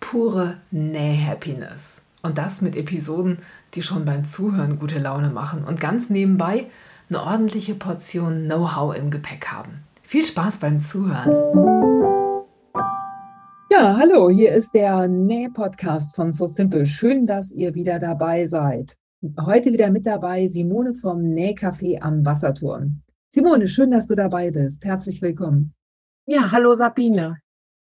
[0.00, 2.02] pure Näh-Happiness.
[2.22, 3.38] Und das mit Episoden,
[3.74, 6.66] die schon beim Zuhören gute Laune machen und ganz nebenbei
[7.08, 9.84] eine ordentliche Portion Know-how im Gepäck haben.
[10.02, 11.32] Viel Spaß beim Zuhören!
[13.70, 16.86] Ja, hallo, hier ist der Näh-Podcast von So Simple.
[16.86, 18.96] Schön, dass ihr wieder dabei seid.
[19.40, 23.02] Heute wieder mit dabei Simone vom Nähcafé am Wasserturm.
[23.30, 24.84] Simone, schön, dass du dabei bist.
[24.84, 25.74] Herzlich willkommen.
[26.26, 27.38] Ja, hallo Sabine.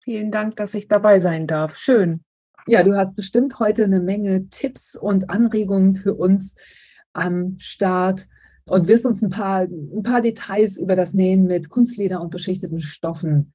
[0.05, 1.79] Vielen Dank, dass ich dabei sein darf.
[1.79, 2.23] Schön.
[2.67, 6.57] Ja, du hast bestimmt heute eine Menge Tipps und Anregungen für uns
[7.15, 8.27] am Start
[8.67, 12.83] und wirst uns ein paar, ein paar Details über das Nähen mit Kunstleder und beschichteten
[12.83, 13.55] Stoffen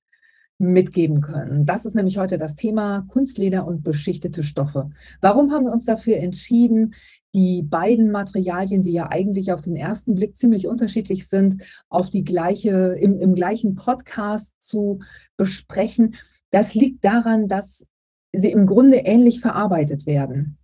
[0.58, 1.68] mitgeben können.
[1.68, 4.90] Das ist nämlich heute das Thema Kunstleder und beschichtete Stoffe.
[5.22, 6.96] Warum haben wir uns dafür entschieden,
[7.36, 12.24] die beiden Materialien, die ja eigentlich auf den ersten Blick ziemlich unterschiedlich sind, auf die
[12.24, 15.00] gleiche, im, im gleichen Podcast zu
[15.38, 16.16] besprechen?
[16.52, 17.86] Das liegt daran, dass
[18.34, 20.58] sie im Grunde ähnlich verarbeitet werden.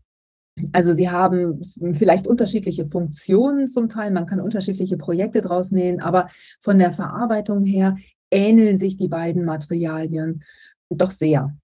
[0.71, 1.61] Also sie haben
[1.93, 6.27] vielleicht unterschiedliche Funktionen zum Teil, man kann unterschiedliche Projekte draus nähen, aber
[6.61, 7.97] von der Verarbeitung her
[8.31, 10.43] ähneln sich die beiden Materialien
[10.89, 11.55] doch sehr.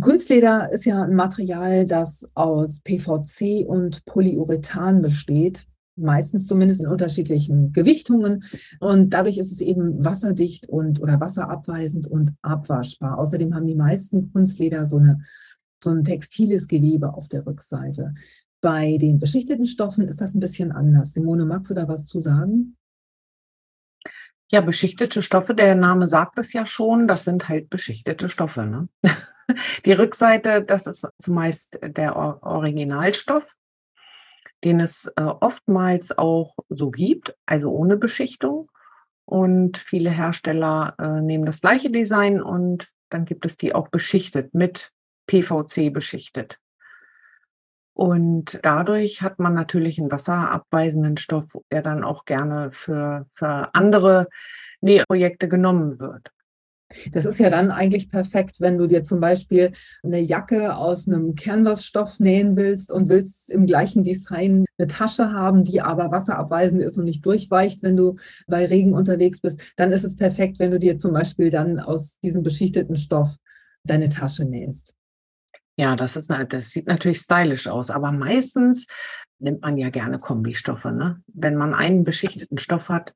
[0.00, 5.66] Kunstleder ist ja ein Material, das aus PVC und Polyurethan besteht,
[5.96, 8.44] meistens zumindest in unterschiedlichen Gewichtungen.
[8.80, 13.18] Und dadurch ist es eben wasserdicht und oder wasserabweisend und abwaschbar.
[13.18, 15.20] Außerdem haben die meisten Kunstleder so, eine,
[15.82, 18.14] so ein textiles Gewebe auf der Rückseite.
[18.60, 21.12] Bei den beschichteten Stoffen ist das ein bisschen anders.
[21.12, 22.76] Simone, magst du da was zu sagen?
[24.50, 28.64] Ja, beschichtete Stoffe, der Name sagt es ja schon, das sind halt beschichtete Stoffe.
[28.64, 28.88] Ne?
[29.84, 33.54] Die Rückseite, das ist zumeist der Originalstoff,
[34.64, 38.70] den es äh, oftmals auch so gibt, also ohne Beschichtung.
[39.26, 44.54] Und viele Hersteller äh, nehmen das gleiche Design und dann gibt es die auch beschichtet,
[44.54, 44.90] mit
[45.26, 46.58] PVC beschichtet.
[47.94, 54.28] Und dadurch hat man natürlich einen wasserabweisenden Stoff, der dann auch gerne für, für andere
[54.80, 56.33] Nähprojekte genommen wird.
[57.12, 59.72] Das ist ja dann eigentlich perfekt, wenn du dir zum Beispiel
[60.02, 65.64] eine Jacke aus einem Canvas-Stoff nähen willst und willst im gleichen Design eine Tasche haben,
[65.64, 68.16] die aber wasserabweisend ist und nicht durchweicht, wenn du
[68.46, 69.60] bei Regen unterwegs bist.
[69.76, 73.36] Dann ist es perfekt, wenn du dir zum Beispiel dann aus diesem beschichteten Stoff
[73.84, 74.94] deine Tasche nähst.
[75.76, 78.86] Ja, das, ist, das sieht natürlich stylisch aus, aber meistens
[79.38, 80.92] nimmt man ja gerne Kombistoffe.
[80.92, 81.22] Ne?
[81.26, 83.14] Wenn man einen beschichteten Stoff hat,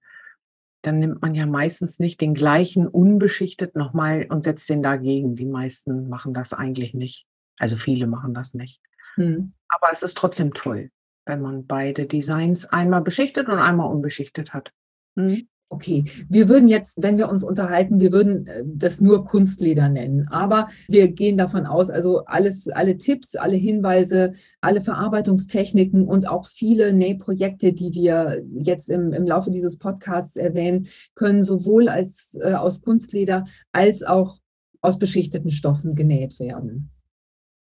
[0.82, 5.34] dann nimmt man ja meistens nicht den gleichen unbeschichtet nochmal und setzt den dagegen.
[5.34, 7.26] Die meisten machen das eigentlich nicht.
[7.58, 8.80] Also viele machen das nicht.
[9.14, 9.52] Hm.
[9.68, 10.90] Aber es ist trotzdem toll,
[11.26, 14.72] wenn man beide Designs einmal beschichtet und einmal unbeschichtet hat.
[15.16, 15.48] Hm.
[15.70, 20.26] Okay, wir würden jetzt, wenn wir uns unterhalten, wir würden äh, das nur Kunstleder nennen.
[20.28, 26.46] Aber wir gehen davon aus, also alles, alle Tipps, alle Hinweise, alle Verarbeitungstechniken und auch
[26.46, 32.54] viele Nähprojekte, die wir jetzt im, im Laufe dieses Podcasts erwähnen, können sowohl als, äh,
[32.54, 34.38] aus Kunstleder als auch
[34.80, 36.90] aus beschichteten Stoffen genäht werden.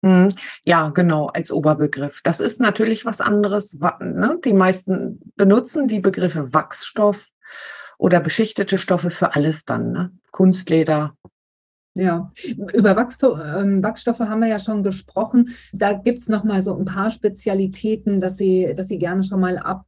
[0.02, 0.30] Mhm.
[0.64, 2.20] Ja, genau, als Oberbegriff.
[2.24, 3.78] Das ist natürlich was anderes.
[4.00, 4.40] Ne?
[4.44, 7.28] Die meisten benutzen die Begriffe Wachsstoff,
[8.02, 10.10] oder beschichtete Stoffe für alles dann, ne?
[10.32, 11.14] Kunstleder.
[11.94, 12.32] Ja,
[12.74, 15.50] über Wachsto ähm, Wachsstoffe haben wir ja schon gesprochen.
[15.72, 19.38] Da gibt es noch mal so ein paar Spezialitäten, dass Sie, dass Sie gerne schon
[19.38, 19.86] mal ab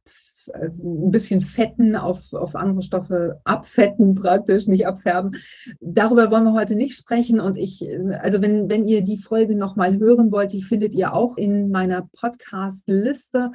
[0.53, 5.35] ein bisschen fetten auf, auf andere Stoffe abfetten praktisch, nicht abfärben.
[5.79, 7.39] Darüber wollen wir heute nicht sprechen.
[7.39, 7.85] Und ich,
[8.19, 12.09] also wenn, wenn ihr die Folge nochmal hören wollt, die findet ihr auch in meiner
[12.19, 13.51] Podcast-Liste.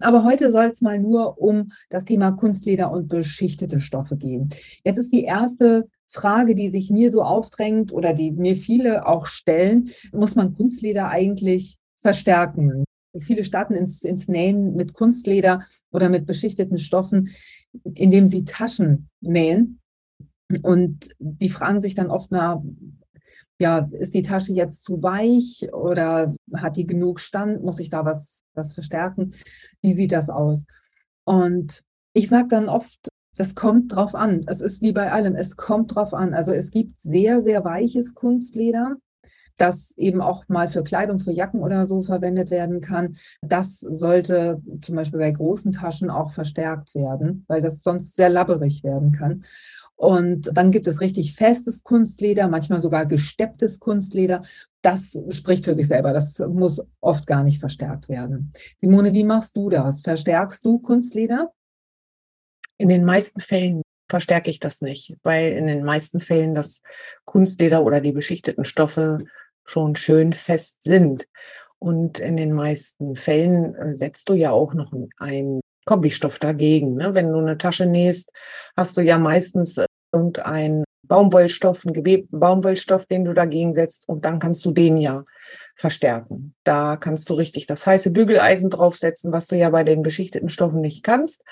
[0.00, 4.48] Aber heute soll es mal nur um das Thema Kunstleder und beschichtete Stoffe gehen.
[4.84, 9.26] Jetzt ist die erste Frage, die sich mir so aufdrängt oder die mir viele auch
[9.26, 12.84] stellen, muss man Kunstleder eigentlich verstärken?
[13.18, 17.30] Viele starten ins, ins Nähen mit Kunstleder oder mit beschichteten Stoffen,
[17.84, 19.80] indem sie Taschen nähen.
[20.62, 22.62] Und die fragen sich dann oft, na,
[23.58, 27.62] ja, ist die Tasche jetzt zu weich oder hat die genug Stand?
[27.62, 29.34] Muss ich da was, was verstärken?
[29.80, 30.64] Wie sieht das aus?
[31.24, 31.82] Und
[32.12, 34.42] ich sage dann oft, das kommt drauf an.
[34.46, 36.34] Es ist wie bei allem, es kommt drauf an.
[36.34, 38.96] Also es gibt sehr, sehr weiches Kunstleder
[39.56, 43.16] das eben auch mal für Kleidung, für Jacken oder so verwendet werden kann.
[43.42, 48.82] Das sollte zum Beispiel bei großen Taschen auch verstärkt werden, weil das sonst sehr labberig
[48.84, 49.44] werden kann.
[50.02, 54.42] Und dann gibt es richtig festes Kunstleder, manchmal sogar gestepptes Kunstleder.
[54.80, 56.12] Das spricht für sich selber.
[56.12, 58.52] Das muss oft gar nicht verstärkt werden.
[58.78, 60.00] Simone, wie machst du das?
[60.00, 61.52] Verstärkst du Kunstleder?
[62.78, 66.82] In den meisten Fällen verstärke ich das nicht, weil in den meisten Fällen das
[67.24, 69.24] Kunstleder oder die beschichteten Stoffe
[69.64, 71.26] schon schön fest sind.
[71.78, 76.94] Und in den meisten Fällen äh, setzt du ja auch noch einen Kombistoff dagegen.
[76.94, 77.14] Ne?
[77.14, 78.30] Wenn du eine Tasche nähst,
[78.76, 84.24] hast du ja meistens äh, irgendeinen Baumwollstoff, einen gewebten Baumwollstoff, den du dagegen setzt und
[84.24, 85.24] dann kannst du den ja
[85.74, 86.54] verstärken.
[86.64, 90.80] Da kannst du richtig das heiße Bügeleisen draufsetzen, was du ja bei den beschichteten Stoffen
[90.80, 91.42] nicht kannst.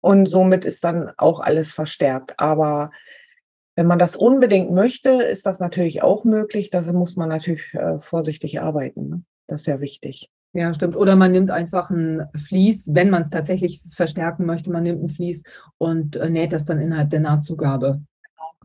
[0.00, 2.34] Und somit ist dann auch alles verstärkt.
[2.38, 2.90] Aber
[3.80, 6.68] wenn man das unbedingt möchte, ist das natürlich auch möglich.
[6.68, 9.08] Dafür muss man natürlich äh, vorsichtig arbeiten.
[9.08, 9.22] Ne?
[9.46, 10.28] Das ist ja wichtig.
[10.52, 10.96] Ja, stimmt.
[10.96, 15.08] Oder man nimmt einfach ein Vlies, wenn man es tatsächlich verstärken möchte, man nimmt ein
[15.08, 15.44] Vlies
[15.78, 18.02] und äh, näht das dann innerhalb der Nahtzugabe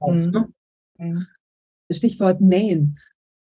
[0.01, 0.15] auf.
[0.17, 0.31] Mhm.
[0.31, 0.47] Ne?
[0.97, 1.27] Mhm.
[1.89, 2.99] Stichwort Nähen.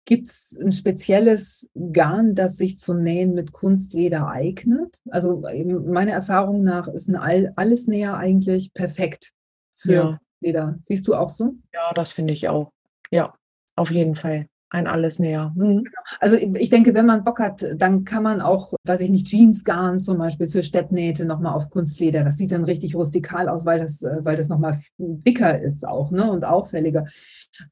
[0.06, 4.96] Gibt es ein spezielles Garn, das sich zum Nähen mit Kunstleder eignet?
[5.10, 5.42] Also
[5.84, 9.34] meiner Erfahrung nach ist ein All Allesnäher eigentlich perfekt
[9.76, 10.18] für ja.
[10.40, 10.78] Leder.
[10.84, 11.54] Siehst du auch so?
[11.72, 12.70] Ja, das finde ich auch.
[13.10, 13.34] Ja,
[13.76, 14.46] auf jeden Fall.
[14.72, 15.52] Ein Allesnäher.
[15.56, 15.84] Mhm.
[15.84, 16.02] Genau.
[16.20, 19.98] Also ich denke, wenn man Bock hat, dann kann man auch, weiß ich nicht, Jeansgarn
[19.98, 22.22] zum Beispiel für Steppnähte nochmal auf Kunstleder.
[22.22, 26.12] Das sieht dann richtig rustikal aus, weil das, äh, weil das nochmal dicker ist auch
[26.12, 26.30] ne?
[26.30, 27.06] und auffälliger.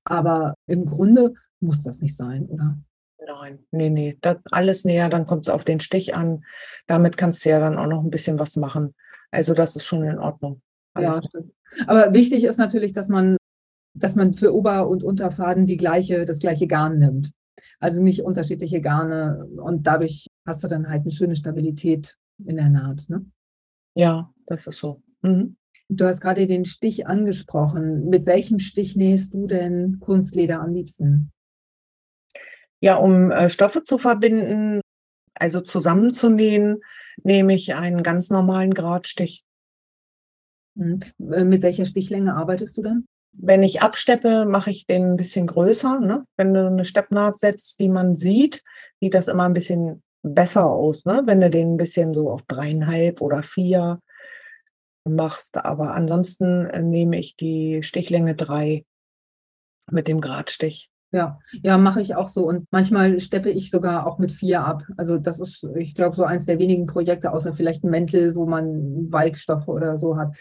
[0.03, 2.77] Aber im Grunde muss das nicht sein, oder?
[3.25, 4.19] Nein, nee, nee.
[4.21, 6.45] Das alles näher, dann kommt es auf den Stich an.
[6.87, 8.95] Damit kannst du ja dann auch noch ein bisschen was machen.
[9.31, 10.63] Also das ist schon in Ordnung.
[10.95, 11.53] Alles ja, stimmt.
[11.87, 13.37] Aber wichtig ist natürlich, dass man,
[13.95, 17.33] dass man für Ober- und Unterfaden die gleiche, das gleiche Garn nimmt.
[17.81, 22.71] Also nicht unterschiedliche Garne und dadurch hast du dann halt eine schöne Stabilität in der
[22.71, 23.05] Naht.
[23.09, 23.25] Ne?
[23.95, 25.03] Ja, das ist so.
[25.23, 25.57] Mhm.
[25.89, 28.09] Du hast gerade den Stich angesprochen.
[28.09, 31.33] Mit welchem Stich nähst du denn Kunstleder am liebsten?
[32.81, 34.81] Ja, um äh, Stoffe zu verbinden,
[35.35, 36.81] also zusammenzunähen,
[37.23, 39.45] nehme ich einen ganz normalen Gradstich.
[40.79, 41.01] Mhm.
[41.33, 43.07] Äh, mit welcher Stichlänge arbeitest du dann?
[43.33, 46.01] Wenn ich absteppe, mache ich den ein bisschen größer.
[46.01, 46.25] Ne?
[46.37, 48.63] Wenn du eine Steppnaht setzt, die man sieht,
[49.01, 51.05] sieht das immer ein bisschen besser aus.
[51.05, 51.23] Ne?
[51.27, 54.01] Wenn du den ein bisschen so auf dreieinhalb oder vier
[55.05, 55.57] machst.
[55.57, 58.85] Aber ansonsten äh, nehme ich die Stichlänge drei
[59.91, 60.91] mit dem Gradstich.
[61.11, 62.47] Ja, ja, mache ich auch so.
[62.47, 64.83] Und manchmal steppe ich sogar auch mit vier ab.
[64.99, 68.45] Also das ist, ich glaube, so eins der wenigen Projekte, außer vielleicht ein Mäntel, wo
[68.45, 70.37] man Walkstoffe oder so hat.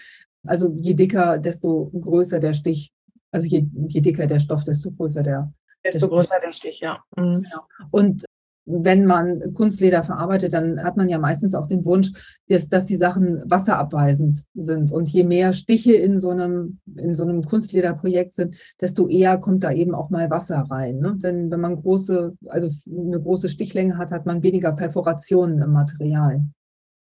[0.45, 2.91] Also je dicker, desto größer der Stich.
[3.31, 5.53] Also je, je dicker der Stoff, desto größer der.
[5.83, 6.99] Desto der größer der Stich, ja.
[7.15, 7.43] Mhm.
[7.43, 7.63] Genau.
[7.91, 8.25] Und
[8.67, 12.11] wenn man Kunstleder verarbeitet, dann hat man ja meistens auch den Wunsch,
[12.49, 14.91] dass, dass die Sachen wasserabweisend sind.
[14.91, 19.63] Und je mehr Stiche in so einem, in so einem Kunstlederprojekt sind, desto eher kommt
[19.63, 20.99] da eben auch mal Wasser rein.
[20.99, 21.15] Ne?
[21.19, 26.41] Wenn, wenn man große, also eine große Stichlänge hat, hat man weniger Perforationen im Material.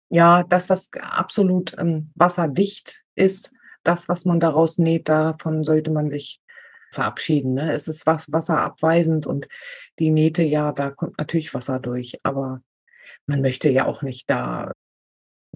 [0.09, 3.51] Ja, dass das absolut ähm, wasserdicht ist,
[3.85, 6.41] das, was man daraus näht, davon sollte man sich
[6.93, 7.55] verabschieden.
[7.55, 7.73] Ne?
[7.73, 9.49] Es ist was, wasserabweisend und
[9.99, 12.61] die Nähte, ja, da kommt natürlich Wasser durch, aber
[13.27, 14.73] man möchte ja auch nicht da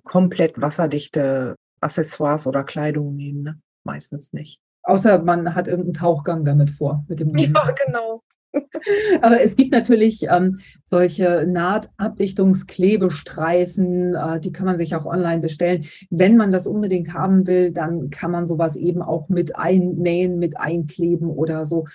[0.05, 3.61] komplett wasserdichte Accessoires oder Kleidung nähen, ne?
[3.85, 4.61] meistens nicht.
[4.83, 8.23] Außer man hat irgendeinen Tauchgang damit vor, mit dem Ja, genau.
[9.23, 15.87] Aber es gibt natürlich ähm, solche Nahtabdichtungsklebestreifen, äh, die kann man sich auch online bestellen.
[16.11, 20.59] Wenn man das unbedingt haben will, dann kann man sowas eben auch mit einnähen, mit
[20.59, 21.87] einkleben oder so.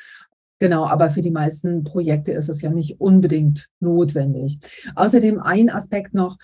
[0.60, 4.60] Genau, aber für die meisten Projekte ist es ja nicht unbedingt notwendig.
[4.96, 6.38] Außerdem ein Aspekt noch,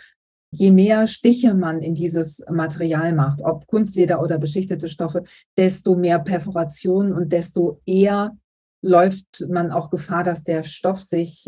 [0.49, 5.21] je mehr Stiche man in dieses Material macht, ob Kunstleder oder beschichtete Stoffe,
[5.55, 8.35] desto mehr Perforation und desto eher
[8.81, 11.47] läuft man auch Gefahr, dass der Stoff sich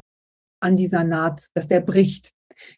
[0.59, 2.33] an dieser Naht, dass der bricht.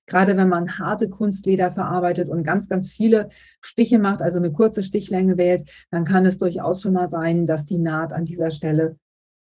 [0.05, 3.29] Gerade wenn man harte Kunstleder verarbeitet und ganz, ganz viele
[3.62, 7.65] Stiche macht, also eine kurze Stichlänge wählt, dann kann es durchaus schon mal sein, dass
[7.65, 8.98] die Naht an dieser Stelle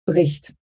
[0.06, 0.54] bricht.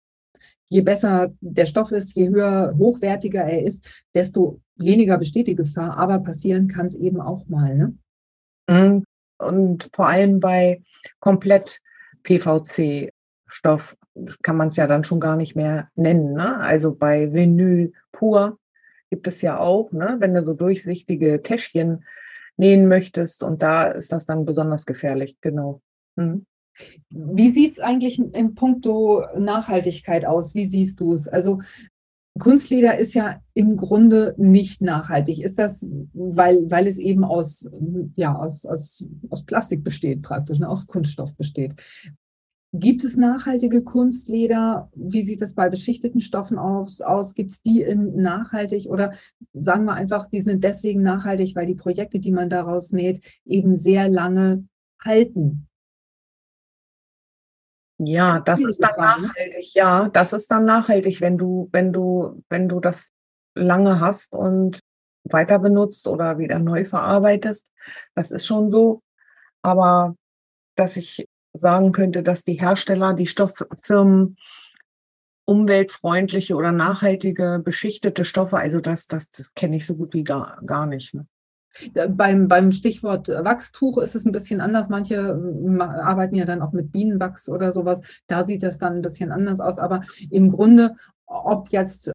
[0.69, 5.97] Je besser der Stoff ist, je höher, hochwertiger er ist, desto weniger besteht die Gefahr.
[5.97, 7.77] Aber passieren kann es eben auch mal.
[7.77, 7.97] Ne?
[8.69, 9.03] Mhm.
[9.37, 10.83] Und vor allem bei
[11.19, 11.79] komplett
[12.23, 13.95] PVC-Stoff
[14.43, 16.33] kann man es ja dann schon gar nicht mehr nennen.
[16.33, 16.57] Ne?
[16.59, 18.57] Also bei Vinyl pur
[19.09, 20.17] gibt es ja auch, ne?
[20.19, 22.05] wenn du so durchsichtige Täschchen
[22.57, 25.81] nähen möchtest und da ist das dann besonders gefährlich, genau.
[26.15, 26.45] Mhm.
[27.09, 30.55] Wie sieht es eigentlich im Puncto Nachhaltigkeit aus?
[30.55, 31.27] Wie siehst du es?
[31.27, 31.59] Also
[32.37, 35.43] Kunstleder ist ja im Grunde nicht nachhaltig.
[35.43, 37.69] Ist das, weil, weil es eben aus,
[38.15, 41.75] ja, aus, aus, aus Plastik besteht praktisch, ne, aus Kunststoff besteht.
[42.71, 44.91] Gibt es nachhaltige Kunstleder?
[44.93, 47.01] Wie sieht es bei beschichteten Stoffen aus?
[47.01, 47.33] aus?
[47.33, 49.11] Gibt es die in nachhaltig oder
[49.53, 53.75] sagen wir einfach, die sind deswegen nachhaltig, weil die Projekte, die man daraus näht, eben
[53.75, 54.67] sehr lange
[55.03, 55.67] halten?
[57.97, 59.27] Ja, das ist dann ne?
[59.27, 59.73] nachhaltig.
[59.73, 63.09] Ja, das ist dann nachhaltig, wenn du, wenn du, wenn du das
[63.55, 64.79] lange hast und
[65.23, 67.71] weiter benutzt oder wieder neu verarbeitest.
[68.13, 69.01] Das ist schon so.
[69.63, 70.15] Aber
[70.75, 74.37] dass ich sagen könnte, dass die Hersteller, die Stofffirmen
[75.45, 80.61] umweltfreundliche oder nachhaltige beschichtete Stoffe, also das, das, das kenne ich so gut wie gar,
[80.65, 81.15] gar nicht.
[81.15, 81.25] Ne?
[82.09, 84.89] Beim, beim Stichwort Wachstuch ist es ein bisschen anders.
[84.89, 88.01] Manche äh, arbeiten ja dann auch mit Bienenwachs oder sowas.
[88.27, 89.79] Da sieht das dann ein bisschen anders aus.
[89.79, 92.11] Aber im Grunde, ob jetzt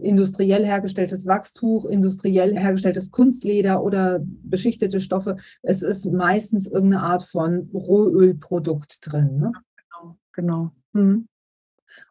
[0.00, 7.70] industriell hergestelltes Wachstuch, industriell hergestelltes Kunstleder oder beschichtete Stoffe, es ist meistens irgendeine Art von
[7.72, 9.38] Rohölprodukt drin.
[9.38, 9.52] Ne?
[9.76, 10.70] Genau, genau.
[10.92, 11.28] Mhm.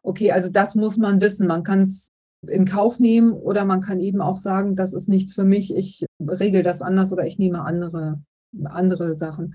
[0.02, 1.46] Okay, also das muss man wissen.
[1.46, 2.10] Man kann es
[2.46, 6.06] in Kauf nehmen oder man kann eben auch sagen, das ist nichts für mich, ich
[6.20, 8.20] regel das anders oder ich nehme andere,
[8.64, 9.54] andere Sachen.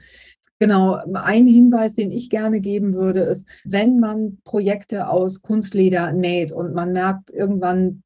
[0.60, 6.52] Genau, ein Hinweis, den ich gerne geben würde, ist, wenn man Projekte aus Kunstleder näht
[6.52, 8.03] und man merkt irgendwann,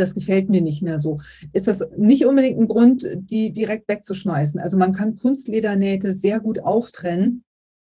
[0.00, 1.20] das gefällt mir nicht mehr so,
[1.52, 4.60] ist das nicht unbedingt ein Grund, die direkt wegzuschmeißen.
[4.60, 7.44] Also man kann Kunstledernähte sehr gut auftrennen,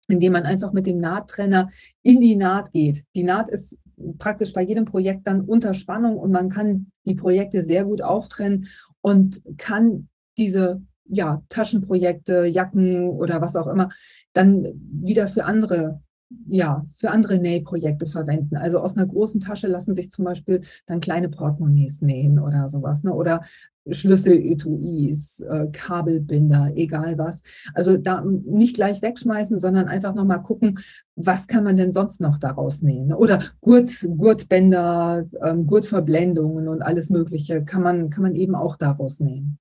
[0.07, 1.69] indem man einfach mit dem Nahttrenner
[2.03, 3.03] in die Naht geht.
[3.15, 3.77] Die Naht ist
[4.17, 8.67] praktisch bei jedem Projekt dann unter Spannung und man kann die Projekte sehr gut auftrennen
[9.01, 13.89] und kann diese ja, Taschenprojekte, Jacken oder was auch immer,
[14.33, 16.01] dann wieder für andere
[16.47, 18.57] ja, für andere Nähprojekte verwenden.
[18.57, 23.03] Also aus einer großen Tasche lassen sich zum Beispiel dann kleine Portemonnaies nähen oder sowas.
[23.03, 23.13] Ne?
[23.13, 23.41] Oder
[23.89, 27.41] Schlüssel-Etuis, äh, Kabelbinder, egal was.
[27.73, 30.79] Also da nicht gleich wegschmeißen, sondern einfach nochmal gucken,
[31.15, 33.07] was kann man denn sonst noch daraus nähen?
[33.07, 33.17] Ne?
[33.17, 39.19] Oder Gurt, Gurtbänder, ähm, Gurtverblendungen und alles Mögliche kann man, kann man eben auch daraus
[39.19, 39.57] nähen.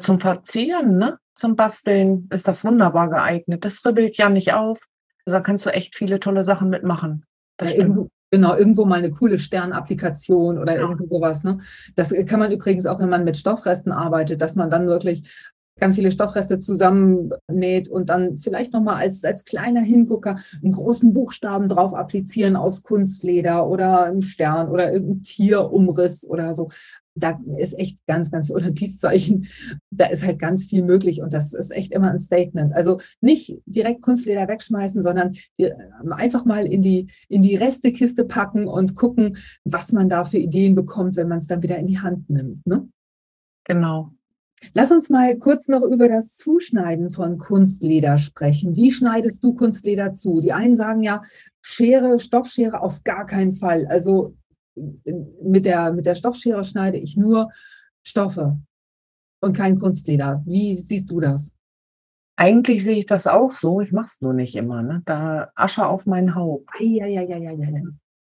[0.00, 1.18] Zum Verzieren, ne?
[1.36, 3.64] zum Basteln ist das wunderbar geeignet.
[3.64, 4.80] Das ribbelt ja nicht auf.
[5.26, 7.24] Also da kannst du echt viele tolle Sachen mitmachen.
[7.60, 10.82] Ja, irgendwo, genau, irgendwo mal eine coole Sternapplikation oder ja.
[10.82, 11.44] irgendwie sowas.
[11.44, 11.58] Ne?
[11.96, 15.96] Das kann man übrigens auch, wenn man mit Stoffresten arbeitet, dass man dann wirklich ganz
[15.96, 21.94] viele Stoffreste zusammennäht und dann vielleicht nochmal als, als kleiner Hingucker einen großen Buchstaben drauf
[21.94, 26.68] applizieren aus Kunstleder oder einen Stern oder irgendein Tierumriss oder so
[27.14, 29.46] da ist echt ganz, ganz oder Peace-Zeichen,
[29.90, 32.72] da ist halt ganz viel möglich und das ist echt immer ein Statement.
[32.72, 35.34] Also nicht direkt Kunstleder wegschmeißen, sondern
[36.10, 40.74] einfach mal in die, in die Restekiste packen und gucken, was man da für Ideen
[40.74, 42.66] bekommt, wenn man es dann wieder in die Hand nimmt.
[42.66, 42.88] Ne?
[43.64, 44.10] Genau.
[44.72, 48.76] Lass uns mal kurz noch über das Zuschneiden von Kunstleder sprechen.
[48.76, 50.40] Wie schneidest du Kunstleder zu?
[50.40, 51.22] Die einen sagen ja,
[51.60, 53.86] Schere, Stoffschere auf gar keinen Fall.
[53.86, 54.36] Also
[54.74, 57.50] mit der, mit der Stoffschere schneide ich nur
[58.02, 58.58] Stoffe
[59.40, 60.42] und kein Kunstleder.
[60.46, 61.56] Wie siehst du das?
[62.36, 63.80] Eigentlich sehe ich das auch so.
[63.80, 64.82] Ich mache es nur nicht immer.
[64.82, 65.02] Ne?
[65.04, 66.68] Da Asche auf mein Haupt.
[66.80, 67.82] Ja, ja, ja, ja, ja.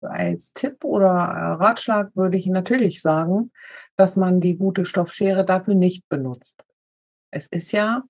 [0.02, 3.50] Als Tipp oder Ratschlag würde ich natürlich sagen,
[3.96, 6.62] dass man die gute Stoffschere dafür nicht benutzt.
[7.30, 8.02] Es ist ja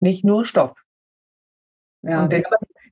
[0.00, 0.74] nicht nur Stoff.
[2.02, 2.42] Ja, und der,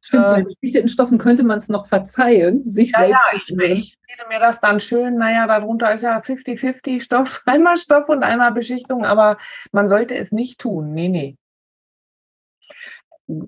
[0.00, 3.50] stimmt, bei beschichteten Stoffen könnte man es noch verzeihen, sich ja, selbst.
[3.50, 7.76] Ja, ich, ich rede mir das dann schön, naja, darunter ist ja 50-50 Stoff, einmal
[7.76, 9.38] Stoff und einmal Beschichtung, aber
[9.72, 10.92] man sollte es nicht tun.
[10.92, 11.36] Nee, nee.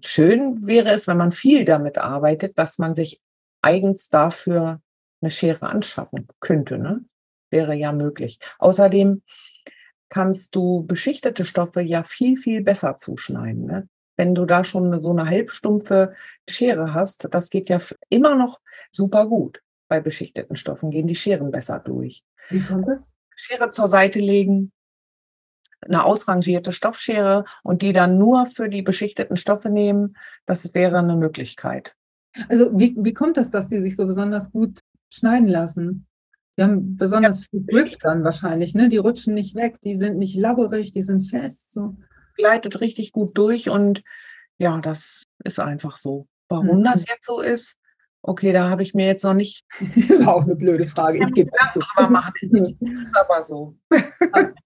[0.05, 3.21] Schön wäre es, wenn man viel damit arbeitet, dass man sich
[3.61, 4.81] eigens dafür
[5.21, 6.79] eine Schere anschaffen könnte.
[6.79, 7.05] Ne?
[7.51, 8.39] Wäre ja möglich.
[8.59, 9.23] Außerdem
[10.09, 13.67] kannst du beschichtete Stoffe ja viel, viel besser zuschneiden.
[13.67, 13.89] Ne?
[14.17, 16.15] Wenn du da schon so eine halbstumpfe
[16.49, 21.51] Schere hast, das geht ja immer noch super gut bei beschichteten Stoffen gehen die Scheren
[21.51, 22.25] besser durch.
[22.51, 23.07] Wie kommt das?
[23.35, 24.73] Schere zur Seite legen,
[25.83, 30.17] eine ausrangierte Stoffschere und die dann nur für die beschichteten Stoffe nehmen,
[30.47, 31.95] das wäre eine Möglichkeit.
[32.49, 36.07] Also wie, wie kommt das, dass die sich so besonders gut schneiden lassen?
[36.59, 37.47] Die haben besonders ja.
[37.51, 38.89] viel Grip dann wahrscheinlich, ne?
[38.89, 41.73] Die rutschen nicht weg, die sind nicht labberig, die sind fest.
[41.73, 41.97] So.
[42.37, 44.03] Gleitet richtig gut durch und
[44.59, 46.27] ja, das ist einfach so.
[46.49, 46.85] Warum mhm.
[46.85, 47.77] das jetzt so ist,
[48.29, 49.63] Okay, da habe ich mir jetzt noch nicht.
[50.19, 51.25] War auch eine blöde Frage.
[51.25, 52.33] Ich gebe das aber machen.
[52.51, 53.77] Das ist aber so.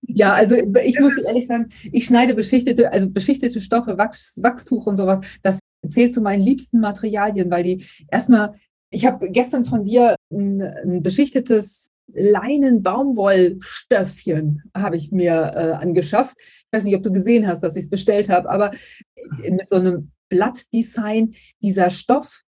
[0.00, 4.96] ja, also ich muss ehrlich sagen, ich schneide beschichtete, also beschichtete Stoffe, Wachs, Wachstuch und
[4.96, 5.22] sowas.
[5.42, 5.58] Das
[5.90, 8.54] zählt zu meinen liebsten Materialien, weil die erstmal,
[8.90, 16.34] ich habe gestern von dir ein, ein beschichtetes Leinen-Baumwollstöffchen habe ich mir äh, angeschafft.
[16.38, 18.70] Ich weiß nicht, ob du gesehen hast, dass ich es bestellt habe, aber
[19.42, 22.44] mit so einem Blattdesign, dieser Stoff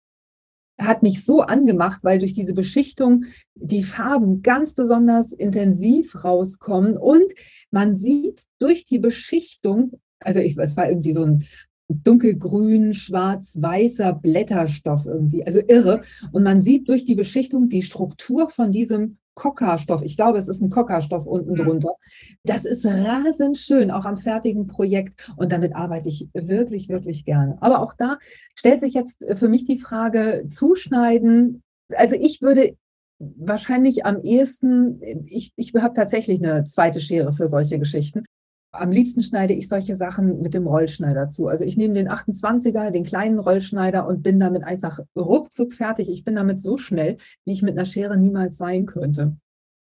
[0.79, 7.33] hat mich so angemacht, weil durch diese Beschichtung die Farben ganz besonders intensiv rauskommen und
[7.71, 11.45] man sieht durch die Beschichtung, also ich, es war irgendwie so ein
[11.89, 16.03] dunkelgrün, schwarz-weißer Blätterstoff irgendwie, also irre.
[16.33, 20.03] Und man sieht durch die Beschichtung die Struktur von diesem Coca-Stoff.
[20.03, 21.57] Ich glaube, es ist ein Coca-Stoff unten mhm.
[21.57, 21.95] drunter.
[22.43, 25.33] Das ist rasend schön, auch am fertigen Projekt.
[25.37, 27.57] Und damit arbeite ich wirklich, wirklich gerne.
[27.61, 28.19] Aber auch da
[28.57, 31.63] stellt sich jetzt für mich die Frage, zuschneiden.
[31.95, 32.77] Also ich würde
[33.19, 38.25] wahrscheinlich am ehesten, ich, ich habe tatsächlich eine zweite Schere für solche Geschichten
[38.73, 41.49] am liebsten schneide ich solche Sachen mit dem Rollschneider zu.
[41.49, 46.11] Also ich nehme den 28er, den kleinen Rollschneider und bin damit einfach ruckzuck fertig.
[46.11, 49.37] Ich bin damit so schnell, wie ich mit einer Schere niemals sein könnte.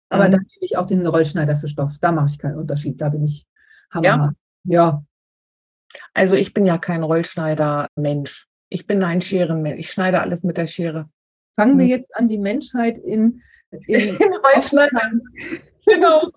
[0.09, 0.31] Aber mhm.
[0.31, 1.97] dann nehme ich auch den Rollschneider für Stoff.
[1.99, 2.99] Da mache ich keinen Unterschied.
[2.99, 3.45] Da bin ich
[3.91, 4.05] hammer.
[4.05, 4.33] Ja.
[4.63, 5.03] ja.
[6.13, 8.47] Also ich bin ja kein Rollschneider-Mensch.
[8.69, 9.79] Ich bin ein Scherenmensch.
[9.79, 11.09] Ich schneide alles mit der Schere.
[11.55, 11.79] Fangen mhm.
[11.79, 15.11] wir jetzt an, die Menschheit in, in, in Rollschneider.
[15.85, 16.29] Genau.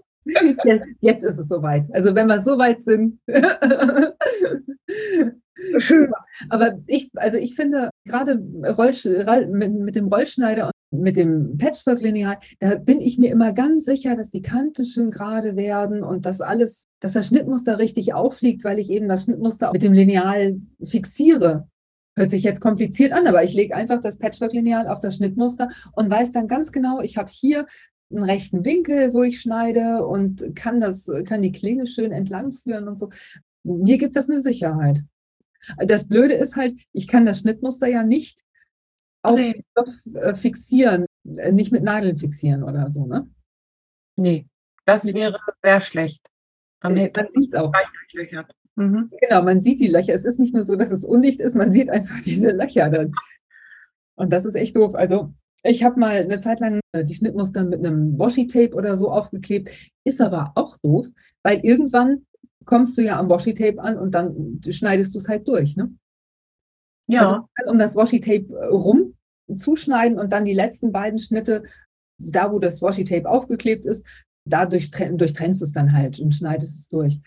[1.00, 1.86] Jetzt ist es soweit.
[1.92, 3.18] Also wenn wir so weit sind.
[6.48, 12.76] Aber ich, also ich finde gerade mit, mit, dem Rollschneider und mit dem Patchwork-Lineal, da
[12.76, 16.86] bin ich mir immer ganz sicher, dass die Kanten schön gerade werden und dass alles,
[17.00, 21.68] dass das Schnittmuster richtig auffliegt, weil ich eben das Schnittmuster mit dem Lineal fixiere.
[22.14, 26.10] Hört sich jetzt kompliziert an, aber ich lege einfach das Patchwork-Lineal auf das Schnittmuster und
[26.10, 27.66] weiß dann ganz genau, ich habe hier
[28.12, 32.88] einen rechten Winkel, wo ich schneide und kann das, kann die Klinge schön entlang führen
[32.88, 33.10] und so.
[33.64, 35.02] Mir gibt das eine Sicherheit.
[35.78, 38.40] Das Blöde ist halt, ich kann das Schnittmuster ja nicht
[39.22, 39.64] auf nee.
[39.70, 43.28] Stoff äh, fixieren, äh, nicht mit Nadeln fixieren oder so, ne?
[44.16, 44.46] Nee,
[44.84, 46.26] das wäre sehr schlecht.
[46.80, 47.72] Dann äh, hätte man es auch.
[48.74, 49.10] Mhm.
[49.20, 50.14] Genau, man sieht die Löcher.
[50.14, 53.12] Es ist nicht nur so, dass es undicht ist, man sieht einfach diese Löcher dann.
[54.14, 54.94] Und das ist echt doof.
[54.94, 55.32] Also
[55.64, 59.70] ich habe mal eine Zeit lang äh, die Schnittmuster mit einem Washi-Tape oder so aufgeklebt.
[60.04, 61.08] Ist aber auch doof,
[61.42, 62.26] weil irgendwann
[62.64, 65.76] kommst du ja am Washi-Tape an und dann schneidest du es halt durch.
[65.76, 65.94] Ne?
[67.06, 67.46] Ja.
[67.54, 69.14] Also um das Washi-Tape äh, rum
[69.54, 71.64] zuschneiden und dann die letzten beiden Schnitte,
[72.18, 74.06] da wo das Washi-Tape aufgeklebt ist,
[74.44, 77.20] da durchtrennst du es dann halt und schneidest es durch.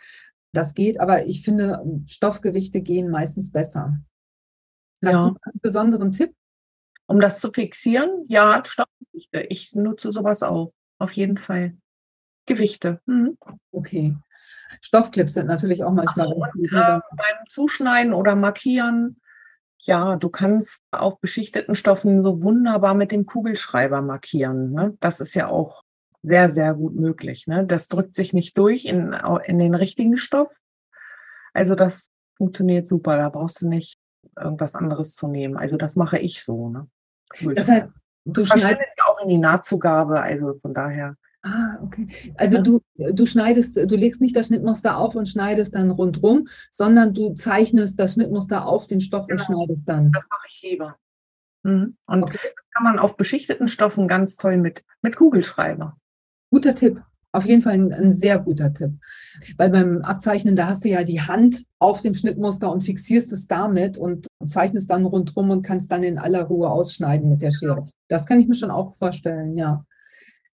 [0.53, 3.99] Das geht, aber ich finde, Stoffgewichte gehen meistens besser.
[5.03, 5.29] Hast ja.
[5.29, 6.33] du einen besonderen Tipp?
[7.07, 8.61] Um das zu fixieren, ja.
[9.49, 11.75] Ich nutze sowas auch, auf jeden Fall.
[12.45, 13.01] Gewichte.
[13.05, 13.37] Mhm.
[13.71, 14.15] Okay.
[14.81, 16.27] Stoffclips sind natürlich auch manchmal.
[16.27, 19.19] So, und, äh, beim Zuschneiden oder Markieren,
[19.79, 24.71] ja, du kannst auf beschichteten Stoffen so wunderbar mit dem Kugelschreiber markieren.
[24.71, 24.97] Ne?
[24.99, 25.83] Das ist ja auch
[26.23, 27.45] sehr, sehr gut möglich.
[27.45, 27.65] Ne?
[27.65, 29.15] Das drückt sich nicht durch in,
[29.45, 30.49] in den richtigen Stoff.
[31.53, 33.15] Also das funktioniert super.
[33.15, 33.99] Da brauchst du nicht
[34.37, 35.55] irgendwas anderes zu nehmen.
[35.55, 36.69] Also das mache ich so.
[36.69, 36.87] Ne?
[37.41, 37.55] Cool.
[37.55, 37.87] Das heißt,
[38.25, 41.15] du das schneidest auch in die Nahtzugabe, also von daher.
[41.45, 42.33] Ah, okay.
[42.37, 42.63] Also ja.
[42.63, 47.35] du, du schneidest, du legst nicht das Schnittmuster auf und schneidest dann rundrum, sondern du
[47.35, 49.39] zeichnest das Schnittmuster auf den Stoff genau.
[49.39, 50.11] und schneidest dann.
[50.11, 50.95] Das mache ich lieber.
[51.61, 51.97] Mhm.
[52.07, 52.39] Und okay.
[52.71, 55.95] kann man auf beschichteten Stoffen ganz toll mit, mit Kugelschreiber.
[56.49, 57.01] Guter Tipp.
[57.35, 58.93] Auf jeden Fall ein, ein, sehr guter Tipp.
[59.57, 63.47] Weil beim Abzeichnen, da hast du ja die Hand auf dem Schnittmuster und fixierst es
[63.47, 67.89] damit und zeichnest dann rundherum und kannst dann in aller Ruhe ausschneiden mit der Schere.
[68.07, 69.83] Das kann ich mir schon auch vorstellen, ja.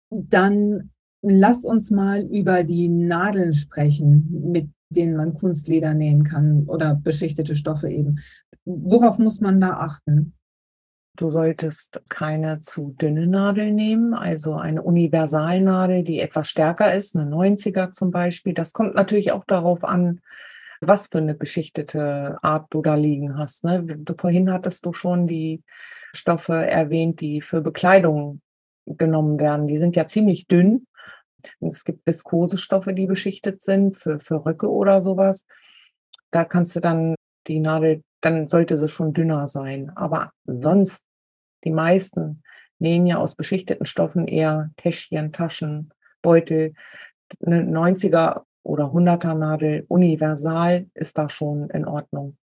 [0.09, 0.89] Dann
[1.21, 7.55] lass uns mal über die Nadeln sprechen, mit denen man Kunstleder nähen kann oder beschichtete
[7.55, 8.17] Stoffe eben.
[8.65, 10.33] Worauf muss man da achten?
[11.17, 17.29] Du solltest keine zu dünne Nadel nehmen, also eine Universalnadel, die etwas stärker ist, eine
[17.29, 18.53] 90er zum Beispiel.
[18.53, 20.21] Das kommt natürlich auch darauf an,
[20.79, 23.63] was für eine beschichtete Art du da liegen hast.
[23.63, 24.03] Ne?
[24.17, 25.61] Vorhin hattest du schon die
[26.13, 28.41] Stoffe erwähnt, die für Bekleidung
[28.85, 29.67] genommen werden.
[29.67, 30.87] Die sind ja ziemlich dünn.
[31.59, 35.45] es gibt Viskosestoffe, die beschichtet sind für, für Röcke oder sowas.
[36.31, 37.15] Da kannst du dann
[37.47, 39.91] die Nadel dann sollte sie schon dünner sein.
[39.95, 41.03] Aber sonst,
[41.63, 42.43] die meisten
[42.79, 46.73] nähen ja aus beschichteten Stoffen eher Täschchen, Taschen, Beutel.
[47.45, 52.37] Eine 90er oder 100er Nadel universal ist da schon in Ordnung.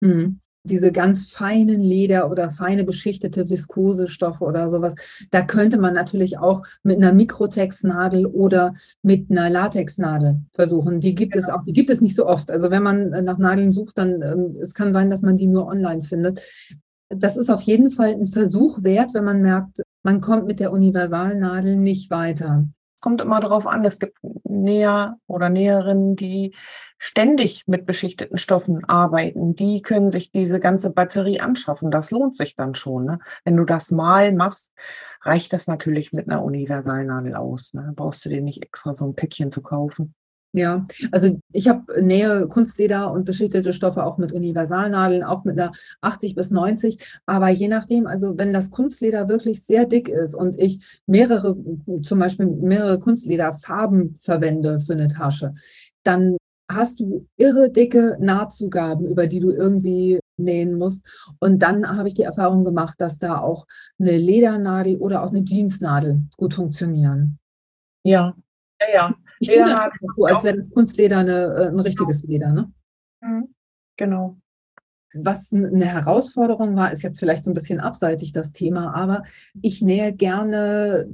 [0.00, 0.40] Mhm.
[0.64, 4.94] Diese ganz feinen Leder oder feine beschichtete Viskosestoffe oder sowas,
[5.30, 11.00] da könnte man natürlich auch mit einer Mikrotexnadel oder mit einer Latexnadel versuchen.
[11.00, 11.46] Die gibt genau.
[11.46, 12.50] es auch, die gibt es nicht so oft.
[12.50, 15.66] Also wenn man nach Nadeln sucht, dann ähm, es kann sein, dass man die nur
[15.66, 16.40] online findet.
[17.08, 20.72] Das ist auf jeden Fall ein Versuch wert, wenn man merkt, man kommt mit der
[20.72, 22.68] Universalnadel nicht weiter.
[23.00, 26.54] Kommt immer darauf an, es gibt Näher oder Näherinnen, die
[26.98, 31.90] ständig mit beschichteten Stoffen arbeiten, die können sich diese ganze Batterie anschaffen.
[31.90, 33.06] Das lohnt sich dann schon.
[33.06, 33.18] Ne?
[33.42, 34.72] Wenn du das mal machst,
[35.22, 37.72] reicht das natürlich mit einer Universalnadel aus.
[37.72, 37.92] Ne?
[37.96, 40.14] Brauchst du dir nicht extra so ein Päckchen zu kaufen.
[40.52, 45.70] Ja, also ich habe Nähe, Kunstleder und beschichtete Stoffe auch mit Universalnadeln, auch mit einer
[46.00, 46.98] 80 bis 90.
[47.24, 51.56] Aber je nachdem, also wenn das Kunstleder wirklich sehr dick ist und ich mehrere,
[52.02, 55.54] zum Beispiel mehrere Kunstlederfarben verwende für eine Tasche,
[56.02, 56.36] dann
[56.68, 61.04] hast du irre dicke Nahtzugaben, über die du irgendwie nähen musst.
[61.38, 63.66] Und dann habe ich die Erfahrung gemacht, dass da auch
[63.98, 67.38] eine Ledernadel oder auch eine Jeansnadel gut funktionieren.
[68.02, 68.34] Ja,
[68.80, 69.14] ja, ja.
[69.40, 72.70] Ich tue das so, als wäre das Kunstleder eine, äh, ein richtiges Leder, ne?
[73.22, 73.54] Mhm.
[73.96, 74.36] Genau.
[75.12, 79.24] Was eine Herausforderung war, ist jetzt vielleicht so ein bisschen abseitig das Thema, aber
[79.60, 81.08] ich nähe gerne,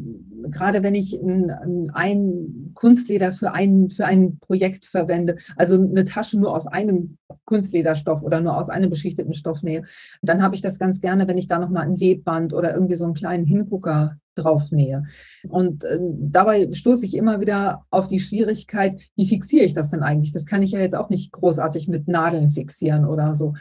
[0.50, 6.38] gerade wenn ich ein, ein Kunstleder für ein, für ein Projekt verwende, also eine Tasche
[6.38, 9.84] nur aus einem Kunstlederstoff oder nur aus einem beschichteten Stoff nähe,
[10.22, 13.04] dann habe ich das ganz gerne, wenn ich da nochmal ein Webband oder irgendwie so
[13.04, 15.04] einen kleinen Hingucker drauf nähe.
[15.48, 20.02] Und äh, dabei stoße ich immer wieder auf die Schwierigkeit, wie fixiere ich das denn
[20.02, 20.32] eigentlich?
[20.32, 23.54] Das kann ich ja jetzt auch nicht großartig mit Nadeln fixieren oder so.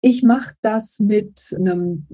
[0.00, 2.06] Ich mache das mit einem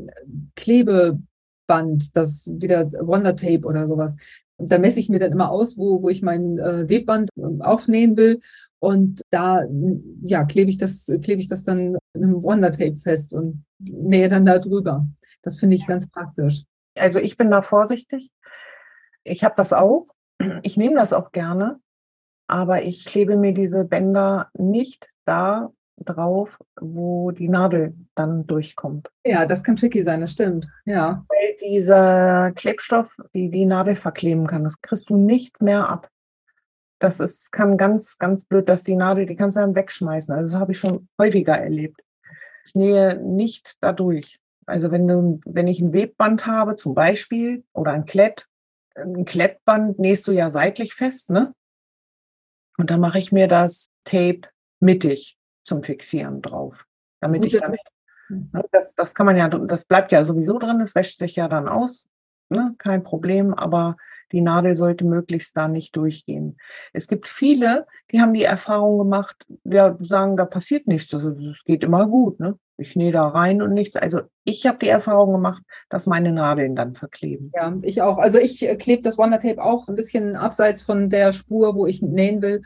[1.66, 4.16] Klebeband, das wieder Wonder Tape oder sowas.
[4.56, 7.60] Und da messe ich mir dann immer aus, wo, wo ich mein äh, Webband ähm,
[7.60, 8.40] aufnähen will.
[8.78, 9.64] Und da
[10.22, 14.28] ja, klebe ich das, klebe ich das dann in einem Wonder Tape fest und nähe
[14.28, 15.06] dann da drüber.
[15.42, 16.62] Das finde ich ganz praktisch.
[16.96, 18.30] Also ich bin da vorsichtig.
[19.24, 20.06] Ich habe das auch.
[20.62, 21.80] Ich nehme das auch gerne,
[22.46, 29.10] aber ich klebe mir diese Bänder nicht da drauf, wo die Nadel dann durchkommt.
[29.24, 30.68] Ja, das kann tricky sein, das stimmt.
[30.84, 31.24] Ja.
[31.28, 34.64] Weil dieser Klebstoff die, die Nadel verkleben kann.
[34.64, 36.08] Das kriegst du nicht mehr ab.
[36.98, 40.34] Das ist, kann ganz, ganz blöd, dass die Nadel, die kannst du dann wegschmeißen.
[40.34, 42.00] Also das habe ich schon häufiger erlebt.
[42.66, 44.38] Ich nähe nicht dadurch.
[44.66, 48.48] Also wenn du, wenn ich ein Webband habe, zum Beispiel, oder ein Klett,
[48.94, 51.54] ein Klettband nähst du ja seitlich fest, ne?
[52.78, 54.42] Und dann mache ich mir das Tape
[54.80, 56.84] mittig zum Fixieren drauf,
[57.20, 57.56] damit Gute.
[57.56, 57.80] ich damit,
[58.28, 61.48] ne, das, das kann man ja, das bleibt ja sowieso drin, das wäscht sich ja
[61.48, 62.08] dann aus,
[62.48, 62.74] ne?
[62.78, 63.96] kein Problem, aber
[64.32, 66.56] die Nadel sollte möglichst da nicht durchgehen.
[66.92, 71.84] Es gibt viele, die haben die Erfahrung gemacht, ja, sagen, da passiert nichts, es geht
[71.84, 72.40] immer gut.
[72.40, 72.58] Ne?
[72.76, 73.94] Ich nähe da rein und nichts.
[73.94, 77.52] Also ich habe die Erfahrung gemacht, dass meine Nadeln dann verkleben.
[77.54, 78.18] Ja, ich auch.
[78.18, 81.86] Also ich äh, klebe das Wonder Tape auch ein bisschen abseits von der Spur, wo
[81.86, 82.62] ich nähen will.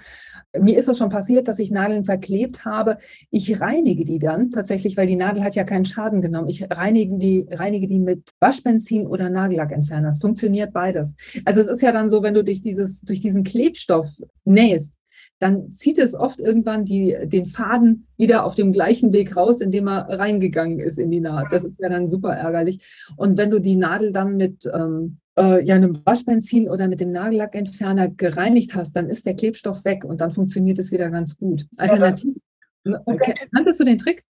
[0.58, 2.96] Mir ist es schon passiert, dass ich Nadeln verklebt habe.
[3.30, 6.48] Ich reinige die dann tatsächlich, weil die Nadel hat ja keinen Schaden genommen.
[6.48, 10.08] Ich reinige die, reinige die mit Waschbenzin oder Nagellackentferner.
[10.08, 11.14] Es funktioniert beides.
[11.44, 14.08] Also es ist ja dann so, wenn du durch, dieses, durch diesen Klebstoff
[14.44, 14.97] nähst,
[15.38, 19.88] dann zieht es oft irgendwann die, den Faden wieder auf dem gleichen Weg raus, indem
[19.88, 21.52] er reingegangen ist in die Naht.
[21.52, 22.80] Das ist ja dann super ärgerlich.
[23.16, 27.12] Und wenn du die Nadel dann mit ähm, äh, ja, einem Waschbenzin oder mit dem
[27.12, 31.66] Nagellackentferner gereinigt hast, dann ist der Klebstoff weg und dann funktioniert es wieder ganz gut.
[31.76, 32.36] Alternativ.
[32.84, 33.00] Ja,
[33.54, 34.24] Kanntest du den Trick?